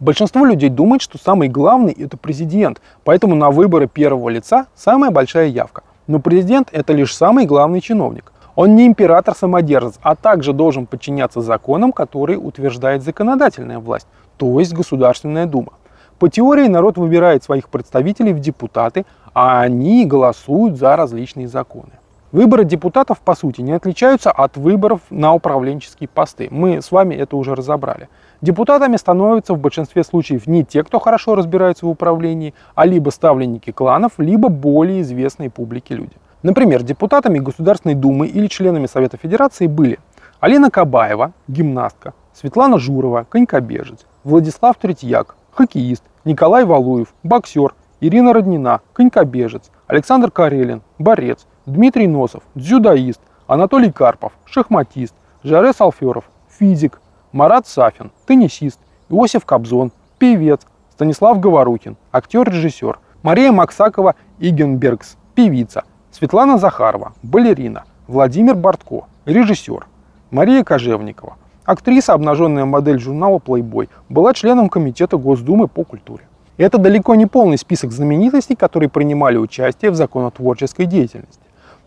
Большинство 0.00 0.44
людей 0.44 0.70
думает, 0.70 1.02
что 1.02 1.18
самый 1.18 1.48
главный 1.48 1.92
это 1.92 2.16
президент, 2.16 2.80
поэтому 3.04 3.36
на 3.36 3.50
выборы 3.50 3.86
первого 3.86 4.28
лица 4.28 4.66
самая 4.74 5.10
большая 5.10 5.46
явка. 5.46 5.82
Но 6.08 6.18
президент 6.18 6.68
это 6.72 6.92
лишь 6.92 7.14
самый 7.14 7.46
главный 7.46 7.80
чиновник. 7.80 8.32
Он 8.56 8.74
не 8.74 8.86
император-самодержец, 8.86 9.94
а 10.02 10.16
также 10.16 10.52
должен 10.52 10.86
подчиняться 10.86 11.40
законам, 11.40 11.92
которые 11.92 12.38
утверждает 12.38 13.02
законодательная 13.02 13.78
власть, 13.78 14.06
то 14.36 14.58
есть 14.58 14.72
Государственная 14.72 15.46
Дума. 15.46 15.72
По 16.18 16.28
теории 16.28 16.68
народ 16.68 16.96
выбирает 16.96 17.44
своих 17.44 17.68
представителей 17.68 18.32
в 18.32 18.40
депутаты, 18.40 19.04
а 19.32 19.60
они 19.60 20.04
голосуют 20.04 20.76
за 20.76 20.96
различные 20.96 21.48
законы. 21.48 21.90
Выборы 22.34 22.64
депутатов, 22.64 23.20
по 23.20 23.36
сути, 23.36 23.60
не 23.60 23.70
отличаются 23.70 24.32
от 24.32 24.56
выборов 24.56 25.00
на 25.08 25.34
управленческие 25.34 26.08
посты. 26.08 26.48
Мы 26.50 26.82
с 26.82 26.90
вами 26.90 27.14
это 27.14 27.36
уже 27.36 27.54
разобрали. 27.54 28.08
Депутатами 28.44 28.98
становятся 28.98 29.54
в 29.54 29.58
большинстве 29.58 30.04
случаев 30.04 30.46
не 30.46 30.64
те, 30.64 30.84
кто 30.84 31.00
хорошо 31.00 31.34
разбирается 31.34 31.86
в 31.86 31.88
управлении, 31.88 32.52
а 32.74 32.84
либо 32.84 33.08
ставленники 33.08 33.72
кланов, 33.72 34.12
либо 34.18 34.50
более 34.50 35.00
известные 35.00 35.48
публике 35.48 35.94
люди. 35.94 36.12
Например, 36.42 36.82
депутатами 36.82 37.38
Государственной 37.38 37.94
Думы 37.94 38.26
или 38.26 38.46
членами 38.48 38.84
Совета 38.84 39.16
Федерации 39.16 39.66
были 39.66 39.98
Алина 40.40 40.70
Кабаева, 40.70 41.32
гимнастка, 41.48 42.12
Светлана 42.34 42.78
Журова, 42.78 43.24
конькобежец, 43.30 44.04
Владислав 44.24 44.76
Третьяк, 44.76 45.36
хоккеист, 45.50 46.02
Николай 46.26 46.66
Валуев, 46.66 47.14
боксер, 47.22 47.74
Ирина 48.02 48.34
Роднина, 48.34 48.82
конькобежец, 48.92 49.70
Александр 49.86 50.30
Карелин, 50.30 50.82
борец, 50.98 51.46
Дмитрий 51.64 52.08
Носов, 52.08 52.42
дзюдоист, 52.54 53.22
Анатолий 53.46 53.90
Карпов, 53.90 54.32
шахматист, 54.44 55.14
Жарес 55.42 55.80
Алферов, 55.80 56.24
физик, 56.58 57.00
Марат 57.34 57.66
Сафин, 57.66 58.12
теннисист, 58.26 58.78
Иосиф 59.10 59.44
Кобзон, 59.44 59.90
певец, 60.20 60.60
Станислав 60.92 61.40
Говорухин, 61.40 61.96
актер-режиссер, 62.12 63.00
Мария 63.24 63.50
Максакова 63.50 64.14
Игенбергс, 64.38 65.16
певица, 65.34 65.82
Светлана 66.12 66.58
Захарова, 66.58 67.12
балерина, 67.24 67.82
Владимир 68.06 68.54
Бортко, 68.54 69.06
режиссер, 69.26 69.84
Мария 70.30 70.62
Кожевникова, 70.62 71.36
актриса, 71.64 72.12
обнаженная 72.12 72.66
модель 72.66 73.00
журнала 73.00 73.38
Playboy, 73.38 73.88
была 74.08 74.32
членом 74.32 74.68
Комитета 74.68 75.16
Госдумы 75.16 75.66
по 75.66 75.82
культуре. 75.82 76.28
Это 76.56 76.78
далеко 76.78 77.16
не 77.16 77.26
полный 77.26 77.58
список 77.58 77.90
знаменитостей, 77.90 78.54
которые 78.54 78.88
принимали 78.88 79.38
участие 79.38 79.90
в 79.90 79.96
законотворческой 79.96 80.86
деятельности. 80.86 81.42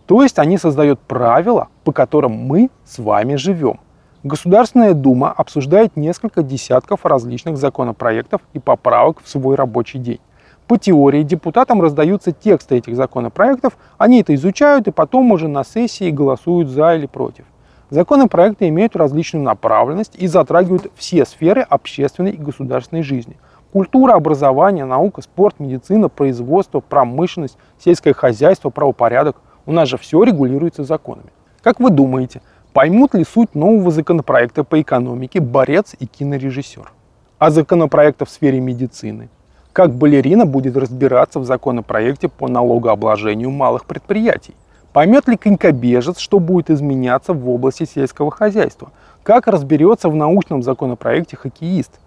То 0.07 0.23
есть 0.23 0.39
они 0.39 0.57
создают 0.57 0.99
правила, 0.99 1.69
по 1.85 1.93
которым 1.93 2.33
мы 2.33 2.69
с 2.83 2.99
вами 2.99 3.35
живем. 3.35 3.79
Государственная 4.23 4.95
Дума 4.95 5.31
обсуждает 5.31 5.95
несколько 5.95 6.41
десятков 6.41 7.05
различных 7.05 7.55
законопроектов 7.57 8.41
и 8.53 8.59
поправок 8.59 9.21
в 9.23 9.29
свой 9.29 9.55
рабочий 9.55 9.99
день. 9.99 10.19
По 10.67 10.79
теории 10.79 11.21
депутатам 11.21 11.81
раздаются 11.83 12.31
тексты 12.31 12.77
этих 12.77 12.95
законопроектов, 12.95 13.77
они 13.99 14.21
это 14.21 14.33
изучают 14.33 14.87
и 14.87 14.91
потом 14.91 15.31
уже 15.31 15.47
на 15.47 15.63
сессии 15.63 16.09
голосуют 16.09 16.67
за 16.67 16.95
или 16.95 17.05
против. 17.05 17.45
Законопроекты 17.91 18.67
имеют 18.69 18.95
различную 18.95 19.45
направленность 19.45 20.15
и 20.15 20.25
затрагивают 20.25 20.91
все 20.95 21.23
сферы 21.23 21.61
общественной 21.61 22.31
и 22.31 22.37
государственной 22.37 23.03
жизни. 23.03 23.37
Культура, 23.71 24.13
образование, 24.13 24.85
наука, 24.85 25.21
спорт, 25.21 25.59
медицина, 25.59 26.09
производство, 26.09 26.79
промышленность, 26.79 27.57
сельское 27.77 28.13
хозяйство, 28.13 28.71
правопорядок. 28.71 29.37
У 29.67 29.71
нас 29.71 29.87
же 29.87 29.97
все 29.97 30.23
регулируется 30.23 30.83
законами. 30.83 31.29
Как 31.61 31.79
вы 31.79 31.89
думаете, 31.89 32.41
поймут 32.77 33.15
ли 33.15 33.23
суть 33.23 33.55
нового 33.55 33.89
законопроекта 33.89 34.63
по 34.63 34.79
экономике 34.79 35.39
борец 35.39 35.95
и 35.97 36.05
кинорежиссер? 36.05 36.91
А 37.39 37.49
законопроекта 37.49 38.25
в 38.25 38.29
сфере 38.29 38.59
медицины? 38.59 39.29
Как 39.73 39.95
балерина 39.95 40.45
будет 40.45 40.77
разбираться 40.77 41.39
в 41.39 41.45
законопроекте 41.45 42.29
по 42.29 42.47
налогообложению 42.47 43.49
малых 43.49 43.85
предприятий? 43.85 44.53
Поймет 44.93 45.27
ли 45.27 45.37
конькобежец, 45.37 46.19
что 46.19 46.39
будет 46.39 46.69
изменяться 46.69 47.33
в 47.33 47.49
области 47.49 47.85
сельского 47.85 48.29
хозяйства? 48.29 48.91
Как 49.23 49.47
разберется 49.47 50.07
в 50.09 50.15
научном 50.15 50.61
законопроекте 50.61 51.35
хоккеист? 51.35 51.99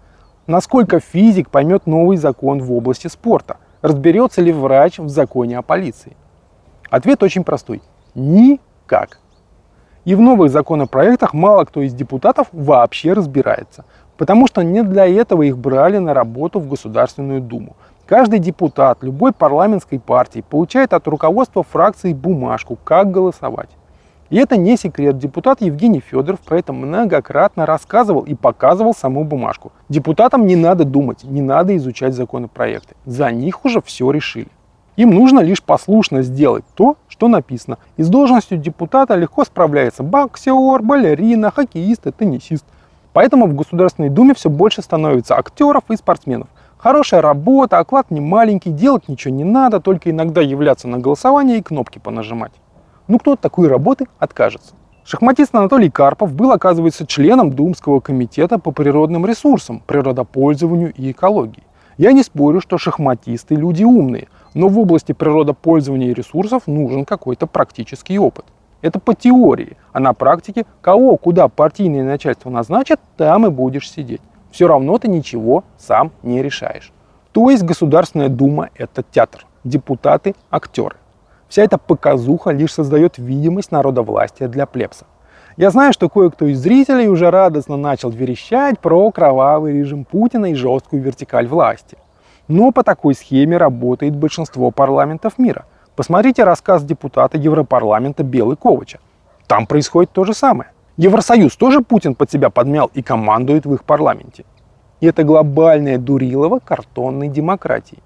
Насколько 0.47 1.01
физик 1.01 1.49
поймет 1.49 1.85
новый 1.85 2.15
закон 2.15 2.59
в 2.63 2.71
области 2.71 3.07
спорта? 3.07 3.57
Разберется 3.81 4.41
ли 4.41 4.53
врач 4.53 4.99
в 4.99 5.09
законе 5.09 5.57
о 5.57 5.63
полиции? 5.63 6.15
Ответ 6.89 7.23
очень 7.23 7.43
простой. 7.43 7.81
Никак. 8.15 9.20
И 10.03 10.15
в 10.15 10.21
новых 10.21 10.51
законопроектах 10.51 11.33
мало 11.33 11.65
кто 11.65 11.81
из 11.81 11.93
депутатов 11.93 12.47
вообще 12.51 13.13
разбирается, 13.13 13.85
потому 14.17 14.47
что 14.47 14.63
не 14.63 14.81
для 14.81 15.05
этого 15.05 15.43
их 15.43 15.57
брали 15.57 15.99
на 15.99 16.13
работу 16.13 16.59
в 16.59 16.67
Государственную 16.67 17.39
Думу. 17.39 17.75
Каждый 18.07 18.39
депутат 18.39 19.03
любой 19.03 19.31
парламентской 19.31 19.99
партии 19.99 20.43
получает 20.47 20.93
от 20.93 21.07
руководства 21.07 21.63
фракции 21.63 22.13
бумажку, 22.13 22.77
как 22.83 23.11
голосовать. 23.11 23.69
И 24.31 24.37
это 24.37 24.57
не 24.57 24.75
секрет. 24.75 25.17
Депутат 25.17 25.61
Евгений 25.61 25.99
Федоров 25.99 26.39
про 26.39 26.57
это 26.57 26.73
многократно 26.73 27.65
рассказывал 27.65 28.21
и 28.21 28.33
показывал 28.33 28.95
саму 28.95 29.23
бумажку. 29.23 29.71
Депутатам 29.87 30.47
не 30.47 30.55
надо 30.55 30.83
думать, 30.83 31.23
не 31.23 31.41
надо 31.41 31.75
изучать 31.77 32.15
законопроекты. 32.15 32.95
За 33.05 33.29
них 33.29 33.65
уже 33.65 33.81
все 33.81 34.09
решили. 34.09 34.47
Им 34.95 35.11
нужно 35.11 35.39
лишь 35.41 35.61
послушно 35.61 36.21
сделать 36.21 36.63
то, 36.75 36.95
что 37.21 37.27
написано. 37.27 37.77
И 37.97 38.03
с 38.03 38.09
должностью 38.09 38.57
депутата 38.57 39.13
легко 39.13 39.45
справляется 39.45 40.01
боксер, 40.01 40.81
балерина, 40.81 41.51
хоккеист 41.51 42.07
и 42.07 42.11
теннисист. 42.11 42.65
Поэтому 43.13 43.45
в 43.45 43.55
Государственной 43.55 44.09
Думе 44.09 44.33
все 44.33 44.49
больше 44.49 44.81
становится 44.81 45.37
актеров 45.37 45.83
и 45.91 45.95
спортсменов. 45.97 46.47
Хорошая 46.79 47.21
работа, 47.21 47.77
оклад 47.77 48.09
не 48.09 48.19
маленький, 48.19 48.71
делать 48.71 49.07
ничего 49.07 49.35
не 49.35 49.43
надо, 49.43 49.79
только 49.79 50.09
иногда 50.09 50.41
являться 50.41 50.87
на 50.87 50.97
голосование 50.97 51.59
и 51.59 51.61
кнопки 51.61 51.99
понажимать. 51.99 52.53
Ну 53.07 53.19
кто 53.19 53.33
от 53.33 53.39
такой 53.39 53.67
работы 53.67 54.07
откажется? 54.17 54.73
Шахматист 55.03 55.53
Анатолий 55.53 55.91
Карпов 55.91 56.33
был, 56.33 56.51
оказывается, 56.51 57.05
членом 57.05 57.51
Думского 57.51 57.99
комитета 57.99 58.57
по 58.57 58.71
природным 58.71 59.27
ресурсам, 59.27 59.83
природопользованию 59.85 60.91
и 60.91 61.11
экологии. 61.11 61.61
Я 61.97 62.13
не 62.13 62.23
спорю, 62.23 62.61
что 62.61 62.77
шахматисты 62.77 63.55
люди 63.55 63.83
умные, 63.83 64.27
но 64.53 64.67
в 64.67 64.79
области 64.79 65.11
природопользования 65.11 66.11
и 66.11 66.13
ресурсов 66.13 66.67
нужен 66.67 67.05
какой-то 67.05 67.47
практический 67.47 68.17
опыт. 68.17 68.45
Это 68.81 68.99
по 68.99 69.13
теории, 69.13 69.77
а 69.93 69.99
на 69.99 70.13
практике 70.13 70.65
кого 70.81 71.15
куда 71.17 71.47
партийное 71.47 72.03
начальство 72.03 72.49
назначит, 72.49 72.99
там 73.17 73.45
и 73.45 73.49
будешь 73.49 73.91
сидеть. 73.91 74.21
Все 74.51 74.67
равно 74.67 74.97
ты 74.97 75.07
ничего 75.07 75.63
сам 75.77 76.11
не 76.23 76.41
решаешь. 76.41 76.91
То 77.31 77.49
есть 77.49 77.63
Государственная 77.63 78.29
Дума– 78.29 78.69
это 78.75 79.03
театр, 79.03 79.45
депутаты– 79.63 80.35
актеры. 80.49 80.95
Вся 81.47 81.63
эта 81.63 81.77
показуха 81.77 82.51
лишь 82.51 82.73
создает 82.73 83.17
видимость 83.17 83.71
народовластия 83.71 84.47
для 84.47 84.65
плебса. 84.65 85.05
Я 85.61 85.69
знаю, 85.69 85.93
что 85.93 86.09
кое-кто 86.09 86.47
из 86.47 86.59
зрителей 86.59 87.07
уже 87.07 87.29
радостно 87.29 87.77
начал 87.77 88.09
верещать 88.09 88.79
про 88.79 89.11
кровавый 89.11 89.77
режим 89.77 90.05
Путина 90.05 90.47
и 90.47 90.55
жесткую 90.55 91.03
вертикаль 91.03 91.45
власти. 91.45 91.99
Но 92.47 92.71
по 92.71 92.81
такой 92.81 93.13
схеме 93.13 93.57
работает 93.57 94.15
большинство 94.15 94.71
парламентов 94.71 95.37
мира. 95.37 95.65
Посмотрите 95.95 96.45
рассказ 96.45 96.83
депутата 96.83 97.37
Европарламента 97.37 98.23
Белый 98.23 98.57
Ковача. 98.57 98.97
Там 99.45 99.67
происходит 99.67 100.09
то 100.09 100.23
же 100.23 100.33
самое. 100.33 100.71
Евросоюз 100.97 101.55
тоже 101.55 101.81
Путин 101.81 102.15
под 102.15 102.31
себя 102.31 102.49
подмял 102.49 102.89
и 102.95 103.03
командует 103.03 103.67
в 103.67 103.73
их 103.75 103.83
парламенте. 103.83 104.45
И 104.99 105.05
это 105.05 105.23
глобальная 105.23 105.99
дурилова 105.99 106.57
картонной 106.57 107.27
демократии. 107.27 107.99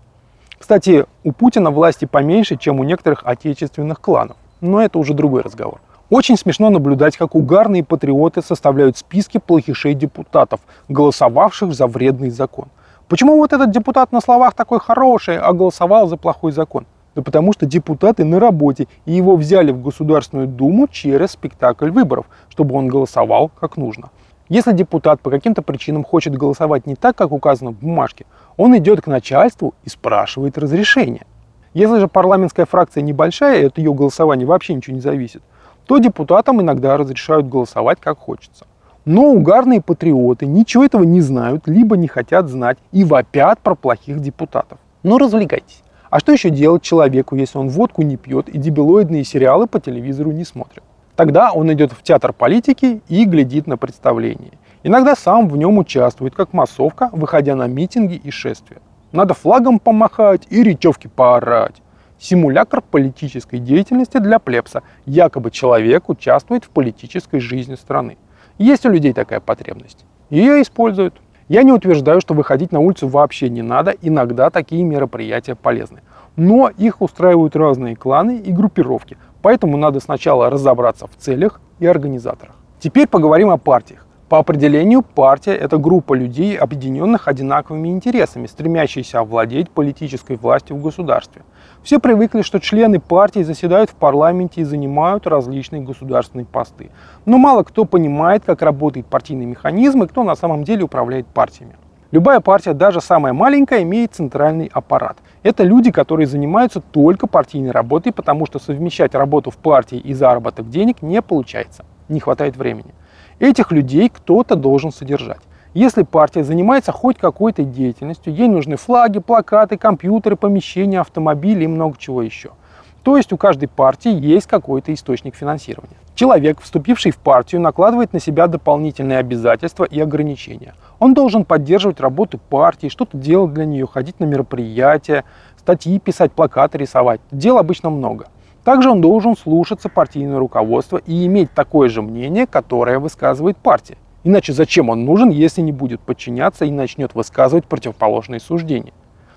Кстати, 0.60 1.06
у 1.24 1.32
Путина 1.32 1.72
власти 1.72 2.04
поменьше, 2.04 2.58
чем 2.58 2.82
у 2.82 2.84
некоторых 2.84 3.22
отечественных 3.24 4.02
кланов. 4.02 4.36
Но 4.60 4.82
это 4.82 5.00
уже 5.00 5.14
другой 5.14 5.42
разговор. 5.42 5.80
Очень 6.12 6.38
смешно 6.38 6.70
наблюдать, 6.70 7.18
как 7.18 7.34
угарные 7.34 7.84
патриоты 7.84 8.44
составляют 8.44 8.96
списки 8.96 9.40
плохишей 9.40 9.96
депутатов, 9.96 10.60
голосовавших 10.88 11.74
за 11.74 11.88
вредный 11.88 12.30
закон. 12.30 12.68
Почему 13.08 13.38
вот 13.38 13.54
этот 13.54 13.72
депутат 13.72 14.12
на 14.12 14.22
словах 14.22 14.54
такой 14.54 14.80
хороший, 14.80 15.40
а 15.40 15.52
голосовал 15.52 16.08
за 16.08 16.18
плохой 16.18 16.52
закон? 16.52 16.86
Да 17.16 17.24
потому 17.24 17.54
что 17.54 17.66
депутаты 17.66 18.24
на 18.24 18.40
работе, 18.40 18.88
и 19.06 19.14
его 19.14 19.36
взяли 19.36 19.72
в 19.72 19.82
Государственную 19.82 20.48
Думу 20.48 20.88
через 20.88 21.32
спектакль 21.32 21.90
выборов, 21.90 22.28
чтобы 22.50 22.76
он 22.76 22.88
голосовал 22.88 23.50
как 23.60 23.76
нужно. 23.76 24.10
Если 24.48 24.74
депутат 24.74 25.22
по 25.22 25.32
каким-то 25.32 25.64
причинам 25.64 26.04
хочет 26.04 26.36
голосовать 26.36 26.86
не 26.86 26.94
так, 26.94 27.16
как 27.16 27.32
указано 27.32 27.72
в 27.72 27.80
бумажке, 27.80 28.28
он 28.58 28.78
идет 28.78 29.02
к 29.02 29.08
начальству 29.08 29.74
и 29.84 29.90
спрашивает 29.90 30.60
разрешение. 30.60 31.26
Если 31.74 32.00
же 32.00 32.08
парламентская 32.08 32.68
фракция 32.68 33.02
небольшая, 33.02 33.62
и 33.62 33.66
от 33.66 33.80
ее 33.80 33.92
голосования 33.92 34.46
вообще 34.46 34.76
ничего 34.76 34.96
не 34.96 35.02
зависит, 35.02 35.42
то 35.86 36.00
депутатам 36.00 36.62
иногда 36.62 36.98
разрешают 36.98 37.48
голосовать 37.48 38.00
как 38.00 38.20
хочется. 38.20 38.66
Но 39.06 39.32
угарные 39.32 39.82
патриоты 39.82 40.48
ничего 40.48 40.84
этого 40.84 41.04
не 41.04 41.22
знают, 41.22 41.68
либо 41.68 41.96
не 41.96 42.08
хотят 42.08 42.50
знать 42.50 42.80
и 42.92 43.04
вопят 43.04 43.60
про 43.60 43.76
плохих 43.76 44.20
депутатов. 44.20 44.80
Ну 45.04 45.20
развлекайтесь. 45.20 45.84
А 46.10 46.20
что 46.20 46.32
еще 46.32 46.50
делать 46.50 46.82
человеку, 46.82 47.36
если 47.36 47.60
он 47.60 47.70
водку 47.70 48.02
не 48.02 48.18
пьет 48.18 48.50
и 48.50 48.58
дебилоидные 48.58 49.24
сериалы 49.24 49.68
по 49.68 49.80
телевизору 49.80 50.32
не 50.32 50.44
смотрит? 50.44 50.84
Тогда 51.16 51.52
он 51.52 51.72
идет 51.72 51.92
в 51.92 52.02
театр 52.02 52.34
политики 52.34 53.02
и 53.08 53.26
глядит 53.26 53.68
на 53.68 53.78
представление. 53.78 54.54
Иногда 54.84 55.16
сам 55.16 55.48
в 55.48 55.56
нем 55.56 55.78
участвует, 55.78 56.36
как 56.36 56.54
массовка, 56.54 57.10
выходя 57.12 57.56
на 57.56 57.68
митинги 57.68 58.16
и 58.16 58.32
шествия. 58.32 58.78
Надо 59.12 59.34
флагом 59.34 59.80
помахать 59.80 60.48
и 60.50 60.64
речевки 60.64 61.08
поорать 61.08 61.76
симулятор 62.20 62.82
политической 62.82 63.60
деятельности 63.60 64.18
для 64.18 64.40
плебса. 64.40 64.84
Якобы 65.06 65.52
человек 65.52 66.10
участвует 66.10 66.64
в 66.64 66.70
политической 66.70 67.40
жизни 67.40 67.76
страны. 67.76 68.18
Есть 68.58 68.86
у 68.86 68.90
людей 68.90 69.14
такая 69.14 69.40
потребность. 69.40 70.06
Ее 70.30 70.62
используют. 70.62 71.16
Я 71.48 71.64
не 71.64 71.72
утверждаю, 71.72 72.22
что 72.22 72.34
выходить 72.34 72.72
на 72.72 72.80
улицу 72.80 73.08
вообще 73.08 73.50
не 73.50 73.62
надо, 73.62 73.94
иногда 74.02 74.50
такие 74.50 74.84
мероприятия 74.84 75.56
полезны. 75.56 76.02
Но 76.36 76.70
их 76.70 77.02
устраивают 77.02 77.56
разные 77.56 77.96
кланы 77.96 78.38
и 78.38 78.52
группировки, 78.52 79.18
поэтому 79.42 79.78
надо 79.78 80.00
сначала 80.00 80.50
разобраться 80.50 81.06
в 81.08 81.16
целях 81.18 81.62
и 81.80 81.86
организаторах. 81.86 82.56
Теперь 82.80 83.08
поговорим 83.08 83.50
о 83.52 83.58
партиях. 83.58 84.05
По 84.28 84.40
определению, 84.40 85.04
партия– 85.04 85.54
это 85.54 85.78
группа 85.78 86.16
людей, 86.16 86.58
объединенных 86.58 87.28
одинаковыми 87.28 87.90
интересами, 87.90 88.48
стремящиеся 88.48 89.20
овладеть 89.20 89.70
политической 89.70 90.36
властью 90.36 90.78
в 90.78 90.82
государстве. 90.82 91.44
Все 91.84 92.00
привыкли, 92.00 92.42
что 92.42 92.60
члены 92.60 93.00
партии 93.00 93.44
заседают 93.44 93.92
в 93.92 93.94
парламенте 93.94 94.62
и 94.62 94.64
занимают 94.64 95.28
различные 95.28 95.84
государственные 95.84 96.46
посты. 96.46 96.90
Но 97.28 97.38
мало 97.38 97.62
кто 97.62 97.86
понимает, 97.86 98.42
как 98.44 98.64
работает 98.64 99.06
партийный 99.06 99.46
механизм 99.46 100.02
и 100.02 100.08
кто 100.08 100.24
на 100.24 100.36
самом 100.36 100.64
деле 100.64 100.86
управляет 100.86 101.28
партиями. 101.28 101.76
Любая 102.10 102.40
партия, 102.40 102.74
даже 102.74 103.02
самая 103.02 103.34
маленькая, 103.34 103.84
имеет 103.84 104.16
центральный 104.16 104.72
аппарат. 104.74 105.18
Это 105.44 105.64
люди, 105.64 105.92
которые 105.92 106.26
занимаются 106.26 106.82
только 106.82 107.28
партийной 107.28 107.70
работой, 107.70 108.12
потому 108.12 108.48
что 108.48 108.58
совмещать 108.58 109.14
работу 109.14 109.52
в 109.52 109.58
партии 109.58 110.00
и 110.00 110.16
заработок 110.16 110.68
денег 110.68 111.04
не 111.04 111.22
получается. 111.22 111.86
Не 112.10 112.20
хватает 112.20 112.58
времени. 112.58 112.96
Этих 113.40 113.72
людей 113.72 114.10
кто-то 114.10 114.56
должен 114.56 114.92
содержать. 114.92 115.42
Если 115.74 116.04
партия 116.04 116.44
занимается 116.44 116.92
хоть 116.92 117.18
какой-то 117.18 117.64
деятельностью, 117.64 118.34
ей 118.34 118.48
нужны 118.48 118.78
флаги, 118.78 119.20
плакаты, 119.20 119.78
компьютеры, 119.78 120.36
помещения, 120.36 121.02
автомобили 121.02 121.66
и 121.66 121.68
много 121.68 121.98
чего 121.98 122.22
еще– 122.22 122.52
то 123.06 123.18
есть 123.18 123.32
у 123.32 123.38
каждой 123.38 123.68
партии 123.68 124.12
есть 124.12 124.48
какой-то 124.48 124.92
источник 124.92 125.36
финансирования. 125.36 125.96
Человек, 126.16 126.60
вступивший 126.60 127.12
в 127.12 127.18
партию, 127.18 127.62
накладывает 127.62 128.14
на 128.14 128.20
себя 128.20 128.48
дополнительные 128.48 129.20
обязательства 129.20 129.84
и 129.84 130.00
ограничения. 130.00 130.74
Он 130.98 131.14
должен 131.14 131.46
поддерживать 131.46 132.00
работу 132.00 132.40
партии, 132.40 132.88
что-то 132.88 133.16
делать 133.16 133.54
для 133.54 133.66
нее, 133.66 133.86
ходить 133.86 134.20
на 134.20 134.26
мероприятия, 134.26 135.24
статьи 135.56 136.00
писать, 136.00 136.32
плакаты 136.32 136.80
рисовать. 136.80 137.22
Дел 137.30 137.60
обычно 137.60 137.92
много. 137.92 138.26
Также 138.66 138.90
он 138.90 139.00
должен 139.00 139.38
слушаться 139.38 139.90
партийное 139.90 140.40
руководство 140.40 140.98
и 140.98 141.28
иметь 141.28 141.52
такое 141.52 141.88
же 141.88 142.02
мнение, 142.02 142.48
которое 142.48 142.98
высказывает 142.98 143.58
партия. 143.58 143.96
Иначе 144.24 144.54
зачем 144.54 144.90
он 144.90 145.06
нужен, 145.06 145.30
если 145.30 145.62
не 145.62 145.72
будет 145.72 146.02
подчиняться 146.02 146.66
и 146.66 146.72
начнет 146.72 147.14
высказывать 147.14 147.66
противоположные 147.66 148.40
суждения? 148.40 148.92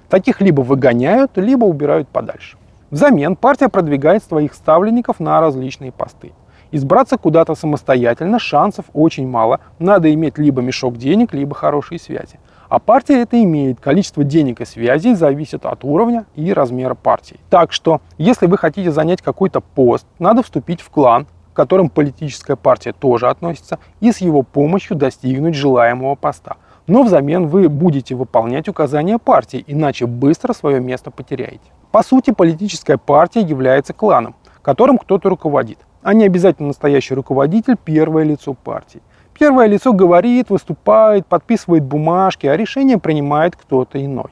Таких 0.09 0.41
либо 0.41 0.63
выгоняют, 0.63 1.33
либо 1.37 1.67
убирают 1.67 2.09
подальше. 2.09 2.57
Взамен 2.91 3.37
партия 3.37 3.69
продвигает 3.69 4.25
своих 4.25 4.55
ставленников 4.55 5.21
на 5.21 5.43
различные 5.43 5.93
посты. 5.93 6.33
Избраться 6.73 7.19
куда-то 7.19 7.55
самостоятельно 7.55 8.39
шансов 8.39 8.87
очень 8.95 9.29
мало. 9.29 9.61
Надо 9.79 10.13
иметь 10.15 10.39
либо 10.39 10.63
мешок 10.63 10.97
денег, 10.97 11.35
либо 11.35 11.55
хорошие 11.55 11.99
связи. 11.99 12.41
А 12.69 12.79
партия 12.79 13.23
это 13.23 13.43
имеет. 13.43 13.81
Количество 13.81 14.25
денег 14.25 14.61
и 14.61 14.67
связей 14.67 15.15
зависит 15.15 15.65
от 15.65 15.85
уровня 15.85 16.27
и 16.35 16.53
размера 16.53 16.95
партии. 16.95 17.41
Так 17.49 17.73
что, 17.73 18.03
если 18.19 18.47
вы 18.47 18.59
хотите 18.59 18.93
занять 18.93 19.23
какой-то 19.23 19.61
пост, 19.61 20.07
надо 20.19 20.43
вступить 20.43 20.83
в 20.83 20.91
клан, 20.91 21.25
к 21.25 21.57
которым 21.57 21.89
политическая 21.89 22.57
партия 22.57 22.93
тоже 22.93 23.29
относится, 23.29 23.79
и 24.01 24.13
с 24.13 24.19
его 24.19 24.43
помощью 24.43 24.97
достигнуть 24.97 25.55
желаемого 25.55 26.15
поста. 26.15 26.57
Но 26.87 27.03
взамен 27.03 27.47
вы 27.47 27.71
будете 27.71 28.15
выполнять 28.15 28.69
указания 28.69 29.19
партии, 29.19 29.65
иначе 29.67 30.07
быстро 30.07 30.53
свое 30.53 30.79
место 30.79 31.11
потеряете. 31.11 31.71
По 31.91 32.03
сути, 32.03 32.33
политическая 32.33 32.99
партия 32.99 33.41
является 33.41 33.95
кланом, 33.95 34.35
которым 34.61 34.99
кто-то 34.99 35.31
руководит, 35.31 35.79
а 36.03 36.13
не 36.13 36.27
обязательно 36.27 36.69
настоящий 36.69 37.15
руководитель– 37.15 37.77
первое 37.85 38.25
лицо 38.25 38.53
партии. 38.53 39.01
Первое 39.39 39.67
лицо 39.67 39.93
говорит, 39.93 40.51
выступает, 40.51 41.25
подписывает 41.27 41.85
бумажки, 41.85 42.49
а 42.49 42.57
решение 42.57 42.99
принимает 42.99 43.55
кто-то 43.55 44.05
иной. 44.05 44.31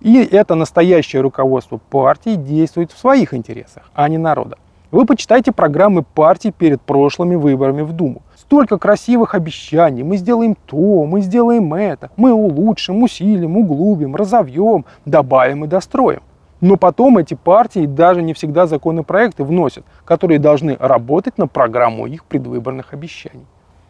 И 0.00 0.16
это 0.24 0.54
настоящее 0.54 1.20
руководство 1.20 1.78
партии 1.90 2.36
действует 2.36 2.90
в 2.90 2.98
своих 2.98 3.34
интересах, 3.34 3.90
а 3.94 4.08
не 4.08 4.16
народа. 4.16 4.56
Вы 4.90 5.04
почитайте 5.04 5.52
программы 5.52 6.02
партий 6.02 6.52
перед 6.52 6.80
прошлыми 6.80 7.34
выборами 7.34 7.82
в 7.82 7.92
Думу. 7.92 8.22
Столько 8.34 8.78
красивых 8.78 9.34
обещаний. 9.34 10.02
Мы 10.02 10.16
сделаем 10.16 10.56
то, 10.64 11.04
мы 11.04 11.20
сделаем 11.20 11.74
это. 11.74 12.10
Мы 12.16 12.32
улучшим, 12.32 13.02
усилим, 13.02 13.58
углубим, 13.58 14.16
разовьем, 14.16 14.86
добавим 15.04 15.64
и 15.66 15.68
достроим. 15.68 16.22
Но 16.62 16.76
потом 16.76 17.18
эти 17.18 17.34
партии 17.34 17.84
даже 17.84 18.22
не 18.22 18.32
всегда 18.32 18.66
законопроекты 18.66 19.44
вносят, 19.44 19.84
которые 20.06 20.38
должны 20.38 20.78
работать 20.80 21.36
на 21.36 21.46
программу 21.46 22.06
их 22.06 22.24
предвыборных 22.24 22.94
обещаний. 22.94 23.44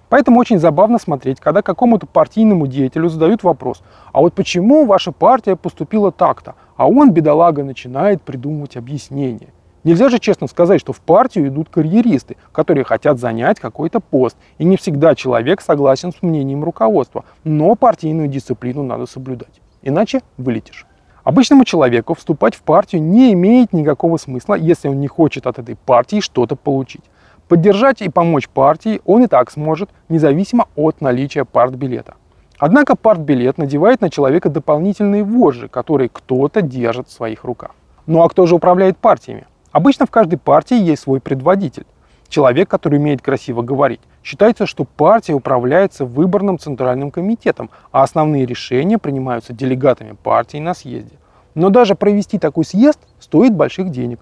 Поэтому 0.08 0.38
очень 0.38 0.58
забавно 0.58 0.98
смотреть, 0.98 1.40
когда 1.40 1.62
какому-то 1.62 2.06
партийному 2.06 2.66
деятелю 2.66 3.08
задают 3.08 3.42
вопрос, 3.42 3.82
а 4.12 4.20
вот 4.20 4.34
почему 4.34 4.84
ваша 4.86 5.12
партия 5.12 5.56
поступила 5.56 6.12
так-то, 6.12 6.54
а 6.76 6.88
он, 6.88 7.12
бедолага, 7.12 7.64
начинает 7.64 8.22
придумывать 8.22 8.76
объяснения. 8.76 9.48
Нельзя 9.82 10.08
же 10.08 10.18
честно 10.18 10.48
сказать, 10.48 10.80
что 10.80 10.92
в 10.92 11.00
партию 11.00 11.46
идут 11.48 11.68
карьеристы, 11.68 12.36
которые 12.50 12.84
хотят 12.84 13.20
занять 13.20 13.60
какой-то 13.60 14.00
пост, 14.00 14.36
и 14.58 14.64
не 14.64 14.76
всегда 14.76 15.14
человек 15.14 15.60
согласен 15.60 16.12
с 16.12 16.22
мнением 16.22 16.64
руководства, 16.64 17.24
но 17.44 17.74
партийную 17.76 18.28
дисциплину 18.28 18.82
надо 18.82 19.06
соблюдать, 19.06 19.60
иначе 19.82 20.22
вылетишь. 20.38 20.86
Обычному 21.22 21.64
человеку 21.64 22.14
вступать 22.14 22.54
в 22.54 22.62
партию 22.62 23.02
не 23.02 23.32
имеет 23.32 23.72
никакого 23.72 24.16
смысла, 24.16 24.54
если 24.54 24.88
он 24.88 25.00
не 25.00 25.08
хочет 25.08 25.46
от 25.46 25.58
этой 25.58 25.74
партии 25.74 26.20
что-то 26.20 26.54
получить. 26.54 27.02
Поддержать 27.48 28.02
и 28.02 28.08
помочь 28.08 28.48
партии 28.48 29.00
он 29.04 29.22
и 29.22 29.26
так 29.28 29.52
сможет, 29.52 29.90
независимо 30.08 30.66
от 30.74 31.00
наличия 31.00 31.44
партбилета. 31.44 32.14
Однако 32.58 32.96
партбилет 32.96 33.56
надевает 33.56 34.00
на 34.00 34.10
человека 34.10 34.48
дополнительные 34.48 35.22
вожжи, 35.22 35.68
которые 35.68 36.08
кто-то 36.08 36.60
держит 36.60 37.06
в 37.06 37.12
своих 37.12 37.44
руках. 37.44 37.70
Ну 38.06 38.22
а 38.22 38.28
кто 38.28 38.46
же 38.46 38.56
управляет 38.56 38.96
партиями? 38.96 39.46
Обычно 39.70 40.06
в 40.06 40.10
каждой 40.10 40.38
партии 40.38 40.76
есть 40.76 41.02
свой 41.02 41.20
предводитель. 41.20 41.86
Человек, 42.28 42.68
который 42.68 42.98
умеет 42.98 43.22
красиво 43.22 43.62
говорить. 43.62 44.00
Считается, 44.24 44.66
что 44.66 44.84
партия 44.84 45.34
управляется 45.34 46.04
выборным 46.04 46.58
центральным 46.58 47.12
комитетом, 47.12 47.70
а 47.92 48.02
основные 48.02 48.44
решения 48.44 48.98
принимаются 48.98 49.52
делегатами 49.52 50.16
партии 50.20 50.58
на 50.58 50.74
съезде. 50.74 51.16
Но 51.54 51.70
даже 51.70 51.94
провести 51.94 52.40
такой 52.40 52.64
съезд 52.64 52.98
стоит 53.20 53.54
больших 53.54 53.90
денег. 53.90 54.18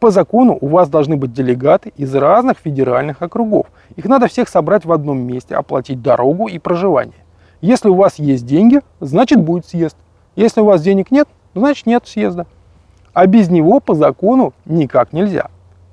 По 0.00 0.10
закону 0.10 0.58
у 0.60 0.68
вас 0.68 0.90
должны 0.90 1.16
быть 1.16 1.32
делегаты 1.32 1.92
из 1.96 2.14
разных 2.14 2.58
федеральных 2.58 3.22
округов. 3.22 3.66
Их 3.96 4.04
надо 4.04 4.28
всех 4.28 4.48
собрать 4.48 4.84
в 4.84 4.92
одном 4.92 5.18
месте, 5.18 5.54
оплатить 5.54 6.02
дорогу 6.02 6.48
и 6.48 6.58
проживание. 6.58 7.24
Если 7.62 7.88
у 7.88 7.94
вас 7.94 8.18
есть 8.18 8.44
деньги, 8.44 8.80
значит 9.00 9.40
будет 9.40 9.66
съезд. 9.66 9.96
Если 10.34 10.60
у 10.60 10.66
вас 10.66 10.82
денег 10.82 11.10
нет, 11.10 11.28
значит 11.54 11.86
нет 11.86 12.06
съезда. 12.06 12.46
А 13.14 13.26
без 13.26 13.48
него 13.48 13.80
по 13.80 13.94
закону 13.94 14.52
никак 14.66 15.14
нельзя. 15.14 15.48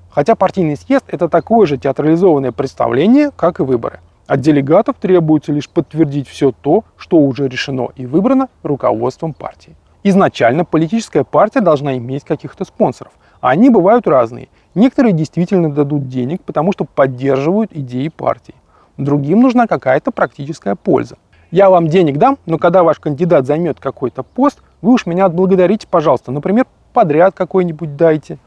Хотя 0.09 0.35
партийный 0.35 0.75
съезд– 0.75 1.05
это 1.07 1.29
такое 1.29 1.65
же 1.65 1.77
театрализованное 1.77 2.51
представление, 2.51 3.31
как 3.35 3.61
и 3.61 3.63
выборы. 3.63 4.01
От 4.27 4.41
делегатов 4.41 4.97
требуется 4.99 5.53
лишь 5.53 5.69
подтвердить 5.69 6.27
все 6.27 6.51
то, 6.51 6.83
что 6.97 7.17
уже 7.17 7.47
решено 7.47 7.89
и 7.95 8.05
выбрано 8.05 8.49
руководством 8.63 9.33
партии. 9.33 9.75
Изначально 10.03 10.65
политическая 10.65 11.23
партия 11.23 11.61
должна 11.61 11.97
иметь 11.97 12.25
каких-то 12.25 12.65
спонсоров. 12.65 13.13
Они 13.43 13.69
бывают 13.69 14.07
разные. 14.07 14.47
Некоторые 14.73 15.11
действительно 15.11 15.69
дадут 15.69 16.07
денег, 16.07 16.41
потому 16.43 16.71
что 16.71 16.85
поддерживают 16.85 17.73
идеи 17.73 18.07
партии. 18.07 18.55
Другим 18.95 19.41
нужна 19.41 19.67
какая-то 19.67 20.11
практическая 20.11 20.75
польза. 20.75 21.17
Я 21.51 21.69
вам 21.69 21.89
денег 21.89 22.17
дам, 22.17 22.37
но 22.45 22.57
когда 22.57 22.83
ваш 22.83 22.99
кандидат 22.99 23.45
займет 23.45 23.81
какой-то 23.81 24.23
пост, 24.23 24.61
вы 24.81 24.93
уж 24.93 25.05
меня 25.05 25.25
отблагодарите, 25.25 25.87
пожалуйста. 25.89 26.31
Например, 26.31 26.65
подряд 26.93 27.35
какой-нибудь 27.35 27.97
дайте. 27.97 28.37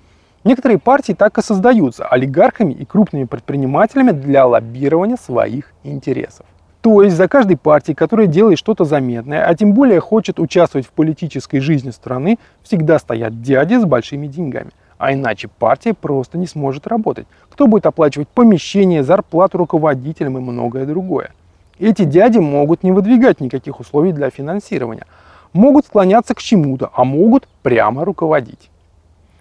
Некоторые 0.45 0.79
партии 0.79 1.13
так 1.13 1.37
и 1.37 1.43
создаются 1.43 2.07
олигархами 2.07 2.73
и 2.73 2.87
крупными 2.87 3.25
предпринимателями 3.25 4.13
для 4.13 4.47
лоббирования 4.47 5.17
своих 5.17 5.75
интересов. 5.85 6.47
То 6.81 7.03
есть 7.03 7.17
за 7.17 7.29
каждой 7.29 7.59
партией, 7.59 7.95
которая 7.95 8.29
делает 8.29 8.59
что-то 8.59 8.85
заметное, 8.85 9.45
а 9.47 9.55
тем 9.55 9.75
более 9.75 10.01
хочет 10.01 10.41
участвовать 10.41 10.87
в 10.87 10.93
политической 10.93 11.59
жизни 11.61 11.91
страны, 11.91 12.39
всегда 12.63 12.99
стоят 12.99 13.43
дяди 13.43 13.75
с 13.75 13.85
большими 13.85 14.27
деньгами. 14.27 14.71
А 14.99 15.13
иначе 15.13 15.49
партия 15.49 15.95
просто 15.95 16.39
не 16.39 16.47
сможет 16.47 16.87
работать. 16.87 17.27
Кто 17.51 17.67
будет 17.67 17.87
оплачивать 17.87 18.29
помещение, 18.29 19.03
зарплату 19.03 19.59
руководителям 19.59 20.39
и 20.39 20.41
многое 20.41 20.87
другое. 20.87 21.33
Эти 21.79 22.05
дяди 22.05 22.39
могут 22.39 22.83
не 22.83 22.93
выдвигать 22.93 23.41
никаких 23.41 23.81
условий 23.81 24.13
для 24.13 24.31
финансирования. 24.31 25.07
Могут 25.53 25.87
склоняться 25.87 26.35
к 26.35 26.41
чему-то, 26.41 26.91
а 26.95 27.05
могут 27.05 27.47
прямо 27.63 28.05
руководить. 28.05 28.71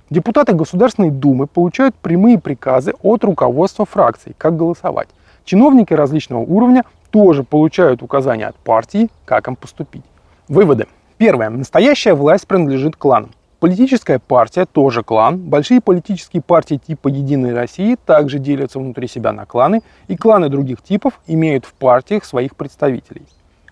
Депутаты 0.10 0.54
Государственной 0.54 1.10
Думы 1.10 1.48
получают 1.48 1.96
прямые 1.96 2.38
приказы 2.40 2.94
от 3.02 3.24
руководства 3.24 3.86
фракций, 3.86 4.36
как 4.38 4.56
голосовать. 4.56 5.08
Чиновники 5.46 5.94
различного 5.94 6.42
уровня 6.42 6.84
тоже 7.12 7.44
получают 7.44 8.04
указания 8.04 8.48
от 8.48 8.56
партии, 8.56 9.10
как 9.24 9.48
им 9.48 9.56
поступить. 9.56 10.04
Выводы. 10.48 10.88
Первое. 11.18 11.50
Настоящая 11.50 12.14
власть 12.14 12.46
принадлежит 12.46 12.98
кланам. 12.98 13.32
Политическая 13.60 14.20
партия 14.20 14.66
тоже 14.66 15.02
клан. 15.02 15.38
Большие 15.38 15.80
политические 15.80 16.42
партии 16.42 16.76
типа 16.76 17.08
«Единой 17.08 17.54
России» 17.54 17.98
также 18.06 18.38
делятся 18.38 18.80
внутри 18.80 19.08
себя 19.08 19.32
на 19.32 19.46
кланы, 19.46 19.82
и 20.08 20.18
кланы 20.18 20.50
других 20.50 20.82
типов 20.82 21.20
имеют 21.26 21.66
в 21.66 21.74
партиях 21.74 22.26
своих 22.26 22.56
представителей. 22.56 23.26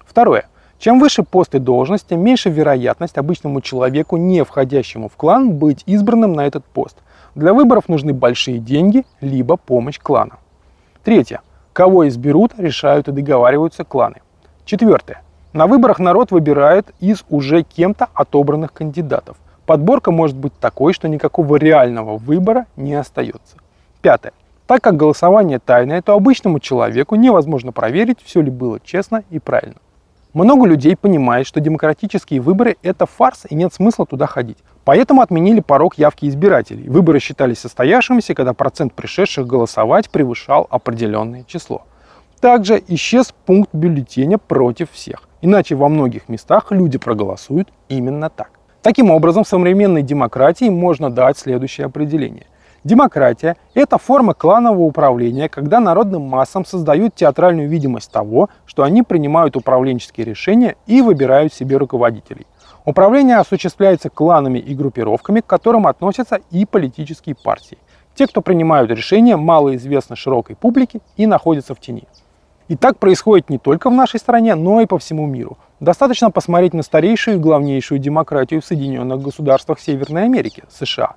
Второе. 0.06 0.46
Чем 0.80 1.00
выше 1.00 1.24
пост 1.24 1.54
и 1.56 1.60
должность, 1.60 2.08
тем 2.08 2.22
меньше 2.22 2.50
вероятность 2.50 3.18
обычному 3.18 3.62
человеку, 3.62 4.18
не 4.18 4.44
входящему 4.44 5.10
в 5.10 5.16
клан, 5.16 5.54
быть 5.54 5.84
избранным 5.86 6.34
на 6.34 6.46
этот 6.46 6.66
пост. 6.66 6.98
Для 7.36 7.54
выборов 7.54 7.90
нужны 7.90 8.14
большие 8.14 8.60
деньги, 8.60 9.06
либо 9.22 9.58
помощь 9.58 10.00
клана. 10.00 10.38
Третье. 11.04 11.42
Кого 11.74 12.08
изберут, 12.08 12.54
решают 12.58 13.08
и 13.08 13.12
договариваются 13.12 13.84
кланы. 13.84 14.18
Четвертое. 14.66 15.22
На 15.52 15.68
выборах 15.68 16.00
народ 16.00 16.32
выбирает 16.32 16.94
из 17.00 17.24
уже 17.30 17.64
кем-то 17.64 18.08
отобранных 18.14 18.74
кандидатов. 18.74 19.38
Подборка 19.66 20.12
может 20.12 20.36
быть 20.36 20.54
такой, 20.60 20.94
что 20.94 21.08
никакого 21.08 21.56
реального 21.56 22.18
выбора 22.18 22.66
не 22.76 22.94
остается. 22.96 23.58
Пятое. 24.02 24.34
Так 24.68 24.82
как 24.82 24.98
голосование 24.98 25.60
тайное, 25.60 26.02
то 26.02 26.14
обычному 26.14 26.60
человеку 26.60 27.16
невозможно 27.16 27.72
проверить, 27.72 28.18
все 28.24 28.42
ли 28.42 28.50
было 28.50 28.80
честно 28.80 29.24
и 29.30 29.40
правильно. 29.40 29.76
Много 30.34 30.66
людей 30.66 30.96
понимает, 30.96 31.46
что 31.46 31.60
демократические 31.60 32.42
выборы– 32.42 32.78
это 32.82 33.06
фарс 33.06 33.46
и 33.50 33.56
нет 33.56 33.74
смысла 33.74 34.06
туда 34.06 34.26
ходить. 34.26 34.58
Поэтому 34.84 35.22
отменили 35.22 35.60
порог 35.60 35.98
явки 35.98 36.28
избирателей. 36.28 36.90
Выборы 36.90 37.20
считались 37.20 37.60
состоявшимися, 37.60 38.34
когда 38.34 38.54
процент 38.54 38.94
пришедших 38.94 39.46
голосовать 39.46 40.10
превышал 40.10 40.68
определенное 40.72 41.44
число. 41.44 41.84
Также 42.42 42.82
исчез 42.88 43.34
пункт 43.46 43.70
бюллетеня 43.74 44.40
против 44.40 44.92
всех. 44.92 45.30
Иначе 45.42 45.76
во 45.76 45.88
многих 45.88 46.28
местах 46.30 46.72
люди 46.72 46.98
проголосуют 46.98 47.70
именно 47.88 48.30
так. 48.30 48.50
Таким 48.84 49.12
образом, 49.12 49.46
современной 49.46 50.02
демократии 50.02 50.68
можно 50.68 51.10
дать 51.10 51.38
следующее 51.38 51.86
определение. 51.86 52.48
Демократия– 52.84 53.56
это 53.74 53.98
форма 53.98 54.34
кланового 54.34 54.82
управления, 54.82 55.48
когда 55.48 55.80
народным 55.80 56.24
массам 56.24 56.66
создают 56.66 57.16
театральную 57.16 57.70
видимость 57.70 58.12
того, 58.12 58.50
что 58.66 58.84
они 58.84 59.02
принимают 59.02 59.56
управленческие 59.56 60.26
решения 60.26 60.76
и 60.86 61.02
выбирают 61.02 61.54
себе 61.54 61.78
руководителей. 61.78 62.46
Управление 62.84 63.38
осуществляется 63.38 64.10
кланами 64.10 64.60
и 64.60 64.76
группировками, 64.76 65.40
к 65.40 65.46
которым 65.46 65.88
относятся 65.88 66.42
и 66.52 66.66
политические 66.66 67.36
партии. 67.42 67.78
Те, 68.16 68.28
кто 68.28 68.42
принимают 68.42 68.92
решения, 68.92 69.38
мало 69.38 69.78
известны 69.78 70.18
широкой 70.18 70.58
публике 70.58 71.00
и 71.16 71.26
находятся 71.26 71.74
в 71.74 71.80
тени. 71.80 72.04
И 72.68 72.76
так 72.76 72.98
происходит 72.98 73.50
не 73.50 73.60
только 73.60 73.90
в 73.90 73.94
нашей 73.94 74.20
стране, 74.20 74.56
но 74.56 74.82
и 74.82 74.86
по 74.86 74.98
всему 74.98 75.26
миру. 75.26 75.58
Достаточно 75.84 76.32
посмотреть 76.32 76.74
на 76.74 76.82
старейшую 76.82 77.36
и 77.36 77.40
главнейшую 77.42 78.00
демократию 78.00 78.62
в 78.62 78.66
Соединенных 78.66 79.22
Государствах 79.22 79.82
Северной 79.82 80.24
Америки, 80.24 80.64
США. 80.70 81.16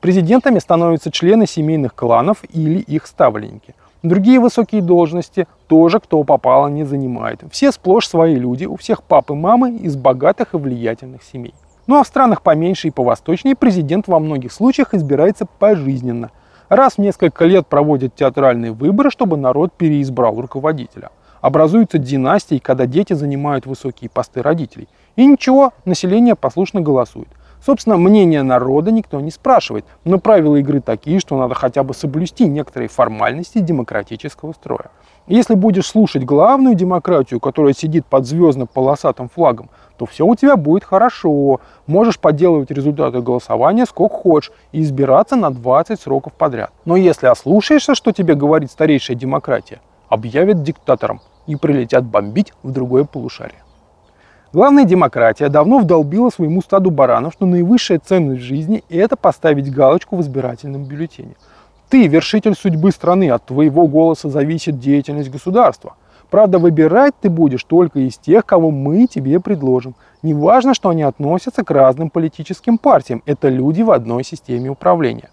Президентами 0.00 0.58
становятся 0.58 1.10
члены 1.10 1.46
семейных 1.46 1.94
кланов 1.94 2.38
или 2.50 2.78
их 2.78 3.06
ставленники. 3.06 3.74
Другие 4.02 4.40
высокие 4.40 4.80
должности 4.80 5.46
тоже 5.66 6.00
кто 6.00 6.24
попало 6.24 6.68
не 6.68 6.84
занимает. 6.84 7.42
Все 7.50 7.70
сплошь 7.70 8.08
свои 8.08 8.36
люди, 8.36 8.64
у 8.64 8.76
всех 8.76 9.02
папы 9.02 9.34
и 9.34 9.36
мамы 9.36 9.76
из 9.76 9.96
богатых 9.96 10.54
и 10.54 10.56
влиятельных 10.56 11.22
семей. 11.22 11.52
Ну 11.86 12.00
а 12.00 12.02
в 12.02 12.06
странах 12.06 12.40
поменьше 12.40 12.88
и 12.88 12.92
повосточнее 12.92 13.54
президент 13.54 14.08
во 14.08 14.18
многих 14.18 14.50
случаях 14.50 14.94
избирается 14.94 15.44
пожизненно– 15.44 16.30
Раз 16.68 16.94
в 16.94 16.98
несколько 16.98 17.44
лет 17.44 17.68
проводят 17.68 18.16
театральные 18.16 18.72
выборы, 18.72 19.10
чтобы 19.10 19.36
народ 19.36 19.72
переизбрал 19.72 20.40
руководителя. 20.40 21.10
Образуются 21.46 21.98
династии, 21.98 22.58
когда 22.58 22.86
дети 22.86 23.12
занимают 23.12 23.66
высокие 23.66 24.10
посты 24.10 24.42
родителей. 24.42 24.88
И 25.14 25.24
ничего, 25.24 25.72
население 25.84 26.34
послушно 26.34 26.80
голосует. 26.80 27.28
Собственно, 27.64 27.96
мнение 27.96 28.42
народа 28.42 28.90
никто 28.90 29.20
не 29.20 29.30
спрашивает, 29.30 29.84
но 30.02 30.18
правила 30.18 30.56
игры 30.56 30.80
такие, 30.80 31.20
что 31.20 31.38
надо 31.38 31.54
хотя 31.54 31.84
бы 31.84 31.94
соблюсти 31.94 32.48
некоторые 32.48 32.88
формальности 32.88 33.60
демократического 33.60 34.54
строя. 34.54 34.90
Если 35.28 35.54
будешь 35.54 35.86
слушать 35.86 36.24
главную 36.24 36.74
демократию, 36.74 37.38
которая 37.38 37.74
сидит 37.74 38.06
под 38.06 38.26
звездно-полосатым 38.26 39.28
флагом, 39.28 39.70
то 39.98 40.04
все 40.04 40.26
у 40.26 40.34
тебя 40.34 40.56
будет 40.56 40.82
хорошо. 40.82 41.60
Можешь 41.86 42.18
подделывать 42.18 42.72
результаты 42.72 43.20
голосования 43.20 43.86
сколько 43.86 44.16
хочешь 44.16 44.50
и 44.72 44.82
избираться 44.82 45.36
на 45.36 45.50
20 45.50 46.00
сроков 46.00 46.32
подряд. 46.32 46.72
Но 46.84 46.96
если 46.96 47.28
ослушаешься, 47.28 47.94
что 47.94 48.10
тебе 48.10 48.34
говорит 48.34 48.72
старейшая 48.72 49.16
демократия, 49.16 49.80
объявят 50.08 50.64
диктатором 50.64 51.20
и 51.46 51.56
прилетят 51.56 52.04
бомбить 52.04 52.52
в 52.62 52.72
другое 52.72 53.04
полушарие. 53.04 53.62
Главная 54.52 54.84
демократия 54.84 55.48
давно 55.48 55.78
вдолбила 55.78 56.30
своему 56.30 56.62
стаду 56.62 56.90
баранов, 56.90 57.32
что 57.32 57.46
наивысшая 57.46 57.98
ценность 57.98 58.42
жизни– 58.42 58.84
это 58.88 59.16
поставить 59.16 59.72
галочку 59.72 60.16
в 60.16 60.22
избирательном 60.22 60.84
бюллетене. 60.84 61.36
Ты 61.88 62.06
вершитель 62.06 62.54
судьбы 62.54 62.90
страны, 62.90 63.30
от 63.30 63.44
твоего 63.46 63.86
голоса 63.86 64.28
зависит 64.28 64.78
деятельность 64.78 65.30
государства– 65.30 65.94
Правда, 66.30 66.58
выбирать 66.58 67.14
ты 67.20 67.30
будешь 67.30 67.62
только 67.64 68.00
из 68.00 68.18
тех, 68.18 68.44
кого 68.44 68.70
мы 68.70 69.06
тебе 69.06 69.38
предложим. 69.38 69.94
Неважно, 70.22 70.74
что 70.74 70.88
они 70.88 71.02
относятся 71.02 71.64
к 71.64 71.70
разным 71.70 72.10
политическим 72.10 72.78
партиям. 72.78 73.22
Это 73.26 73.48
люди 73.48 73.82
в 73.82 73.92
одной 73.92 74.24
системе 74.24 74.70
управления. 74.70 75.30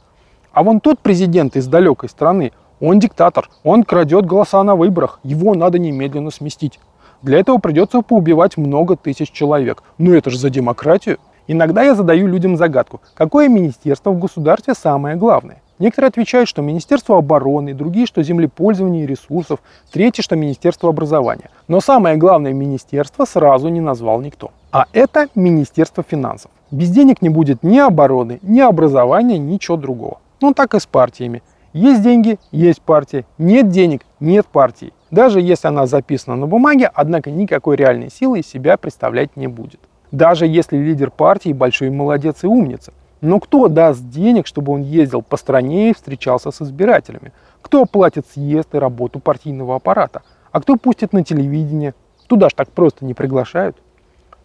А 0.52 0.62
вон 0.62 0.80
тот 0.80 1.00
президент 1.00 1.56
из 1.56 1.66
далекой 1.68 2.10
страны, 2.10 2.52
он 2.84 3.00
диктатор, 3.00 3.50
он 3.64 3.84
крадет 3.84 4.26
голоса 4.26 4.62
на 4.62 4.76
выборах, 4.76 5.22
его 5.24 5.56
надо 5.56 5.80
немедленно 5.80 6.32
сместить. 6.32 6.82
Для 7.22 7.40
этого 7.40 7.58
придется 7.58 8.02
поубивать 8.02 8.58
много 8.58 8.98
тысяч 8.98 9.32
человек. 9.32 9.82
Но 9.98 10.14
это 10.14 10.30
же 10.30 10.38
за 10.38 10.50
демократию. 10.50 11.18
Иногда 11.48 11.84
я 11.84 11.96
задаю 11.96 12.28
людям 12.28 12.58
загадку, 12.58 13.00
какое 13.14 13.48
министерство 13.48 14.12
в 14.12 14.20
государстве 14.20 14.74
самое 14.74 15.16
главное? 15.16 15.62
Некоторые 15.80 16.10
отвечают, 16.10 16.50
что 16.50 16.62
Министерство 16.62 17.18
обороны, 17.18 17.74
другие, 17.74 18.06
что 18.06 18.22
землепользование 18.22 19.06
и 19.06 19.08
ресурсов, 19.08 19.60
третьи, 19.92 20.22
что 20.22 20.36
Министерство 20.36 20.90
образования. 20.90 21.50
Но 21.70 21.80
самое 21.80 22.18
главное 22.18 22.52
министерство 22.52 23.24
сразу 23.24 23.70
не 23.70 23.80
назвал 23.80 24.20
никто. 24.20 24.52
А 24.74 24.88
это 24.92 25.28
Министерство 25.36 26.04
финансов. 26.04 26.52
Без 26.70 26.90
денег 26.90 27.22
не 27.22 27.30
будет 27.30 27.64
ни 27.64 27.78
обороны, 27.78 28.40
ни 28.42 28.60
образования, 28.60 29.38
ничего 29.38 29.78
другого. 29.78 30.18
Ну 30.42 30.54
так 30.54 30.74
и 30.74 30.80
с 30.80 30.86
партиями. 30.86 31.42
Есть 31.74 32.04
деньги, 32.04 32.40
есть 32.52 32.84
партия. 32.84 33.26
Нет 33.40 33.70
денег, 33.70 34.02
нет 34.20 34.46
партии. 34.46 34.94
Даже 35.10 35.42
если 35.42 35.68
она 35.68 35.88
записана 35.88 36.36
на 36.36 36.46
бумаге, 36.46 36.90
однако 36.94 37.32
никакой 37.32 37.76
реальной 37.76 38.12
силы 38.12 38.40
из 38.40 38.48
себя 38.48 38.78
представлять 38.78 39.36
не 39.36 39.48
будет. 39.48 39.80
Даже 40.12 40.46
если 40.46 40.78
лидер 40.78 41.10
партии 41.10 41.52
большой 41.52 41.90
молодец 41.90 42.44
и 42.44 42.48
умница. 42.48 42.94
Но 43.22 43.40
кто 43.40 43.70
даст 43.70 44.08
денег, 44.08 44.46
чтобы 44.46 44.72
он 44.72 44.82
ездил 44.82 45.24
по 45.24 45.36
стране 45.36 45.90
и 45.90 45.94
встречался 45.96 46.52
с 46.52 46.62
избирателями? 46.62 47.32
Кто 47.64 47.86
платит 47.86 48.28
съезд 48.32 48.76
и 48.76 48.78
работу 48.78 49.20
партийного 49.20 49.76
аппарата? 49.76 50.22
А 50.52 50.62
кто 50.62 50.76
пустит 50.76 51.12
на 51.12 51.24
телевидение? 51.24 51.96
Туда 52.28 52.50
ж 52.50 52.54
так 52.54 52.70
просто 52.70 53.04
не 53.04 53.16
приглашают. 53.16 53.78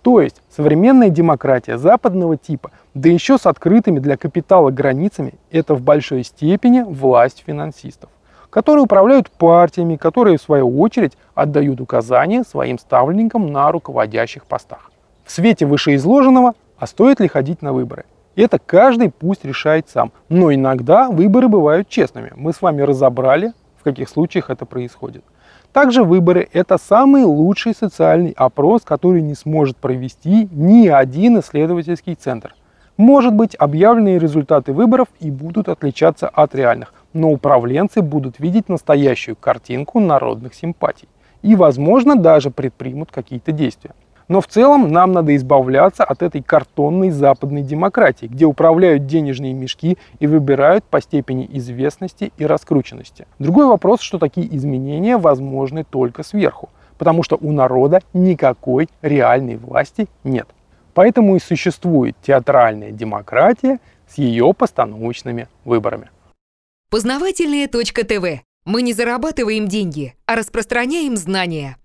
То 0.02 0.20
есть 0.20 0.42
современная 0.48 1.11
демократия 1.11 1.78
западного 1.78 2.37
типа, 2.37 2.70
да 2.94 3.08
еще 3.08 3.38
с 3.38 3.46
открытыми 3.46 3.98
для 3.98 4.16
капитала 4.16 4.70
границами, 4.70 5.34
это 5.50 5.74
в 5.74 5.82
большой 5.82 6.24
степени 6.24 6.80
власть 6.80 7.44
финансистов, 7.46 8.11
которые 8.50 8.84
управляют 8.84 9.30
партиями, 9.30 9.96
которые 9.96 10.38
в 10.38 10.42
свою 10.42 10.80
очередь 10.80 11.16
отдают 11.34 11.80
указания 11.80 12.44
своим 12.44 12.78
ставленникам 12.78 13.46
на 13.52 13.70
руководящих 13.72 14.46
постах. 14.46 14.90
В 15.24 15.32
свете 15.32 15.66
вышеизложенного, 15.66 16.54
а 16.78 16.87
стоит 16.87 17.20
ли 17.20 17.28
ходить 17.28 17.62
на 17.62 17.72
выборы– 17.72 18.04
это 18.42 18.61
каждый 18.64 19.11
пусть 19.11 19.44
решает 19.44 19.88
сам. 19.88 20.12
Но 20.28 20.54
иногда 20.54 21.08
выборы 21.08 21.48
бывают 21.48 21.88
честными. 21.88 22.32
Мы 22.37 22.52
с 22.52 22.62
вами 22.62 22.82
разобрали, 22.82 23.52
в 23.80 23.82
каких 23.82 24.08
случаях 24.08 24.48
это 24.48 24.64
происходит. 24.64 25.24
Также 25.72 26.02
выборы– 26.02 26.48
это 26.52 26.78
самый 26.78 27.24
лучший 27.24 27.74
социальный 27.74 28.33
опрос, 28.37 28.83
который 28.83 29.20
не 29.20 29.35
сможет 29.35 29.76
провести 29.76 30.48
ни 30.50 30.88
один 30.88 31.38
исследовательский 31.40 32.14
центр. 32.14 32.54
Может 32.96 33.35
быть, 33.35 33.54
объявленные 33.57 34.18
результаты 34.18 34.72
выборов 34.72 35.09
и 35.20 35.31
будут 35.31 35.68
отличаться 35.68 36.28
от 36.28 36.54
реальных, 36.54 36.94
но 37.12 37.31
управленцы 37.31 38.02
будут 38.02 38.40
видеть 38.40 38.68
настоящую 38.68 39.37
картинку 39.37 40.00
народных 40.00 40.54
симпатий 40.54 41.09
и, 41.42 41.54
возможно, 41.54 42.16
даже 42.16 42.50
предпримут 42.50 43.12
какие-то 43.12 43.52
действия. 43.52 43.92
Но 44.28 44.42
в 44.42 44.46
целом 44.46 44.88
нам 44.88 45.12
надо 45.12 45.34
избавляться 45.34 46.04
от 46.04 46.22
этой 46.22 46.42
картонной 46.42 47.10
западной 47.10 47.62
демократии, 47.62 48.26
где 48.26 48.44
управляют 48.44 49.06
денежные 49.06 49.54
мешки 49.54 49.96
и 50.20 50.26
выбирают 50.26 50.84
по 50.84 51.00
степени 51.00 51.48
известности 51.52 52.32
и 52.36 52.44
раскрученности. 52.44 53.26
Другой 53.38 53.66
вопрос, 53.66 54.02
что 54.02 54.18
такие 54.18 54.54
изменения 54.54 55.16
возможны 55.16 55.82
только 55.82 56.22
сверху, 56.22 56.68
потому 56.98 57.22
что 57.22 57.38
у 57.40 57.52
народа 57.52 58.02
никакой 58.12 58.88
реальной 59.00 59.56
власти 59.56 60.08
нет. 60.24 60.46
Поэтому 60.92 61.36
и 61.36 61.40
существует 61.40 62.16
театральная 62.22 62.90
демократия 62.90 63.78
с 64.08 64.18
ее 64.18 64.52
постановочными 64.52 65.48
выборами. 65.64 66.10
Познавательная 66.90 67.66
точка 67.68 68.04
ТВ. 68.04 68.42
Мы 68.64 68.82
не 68.82 68.92
зарабатываем 68.92 69.68
деньги, 69.68 70.14
а 70.26 70.34
распространяем 70.34 71.16
знания. 71.16 71.76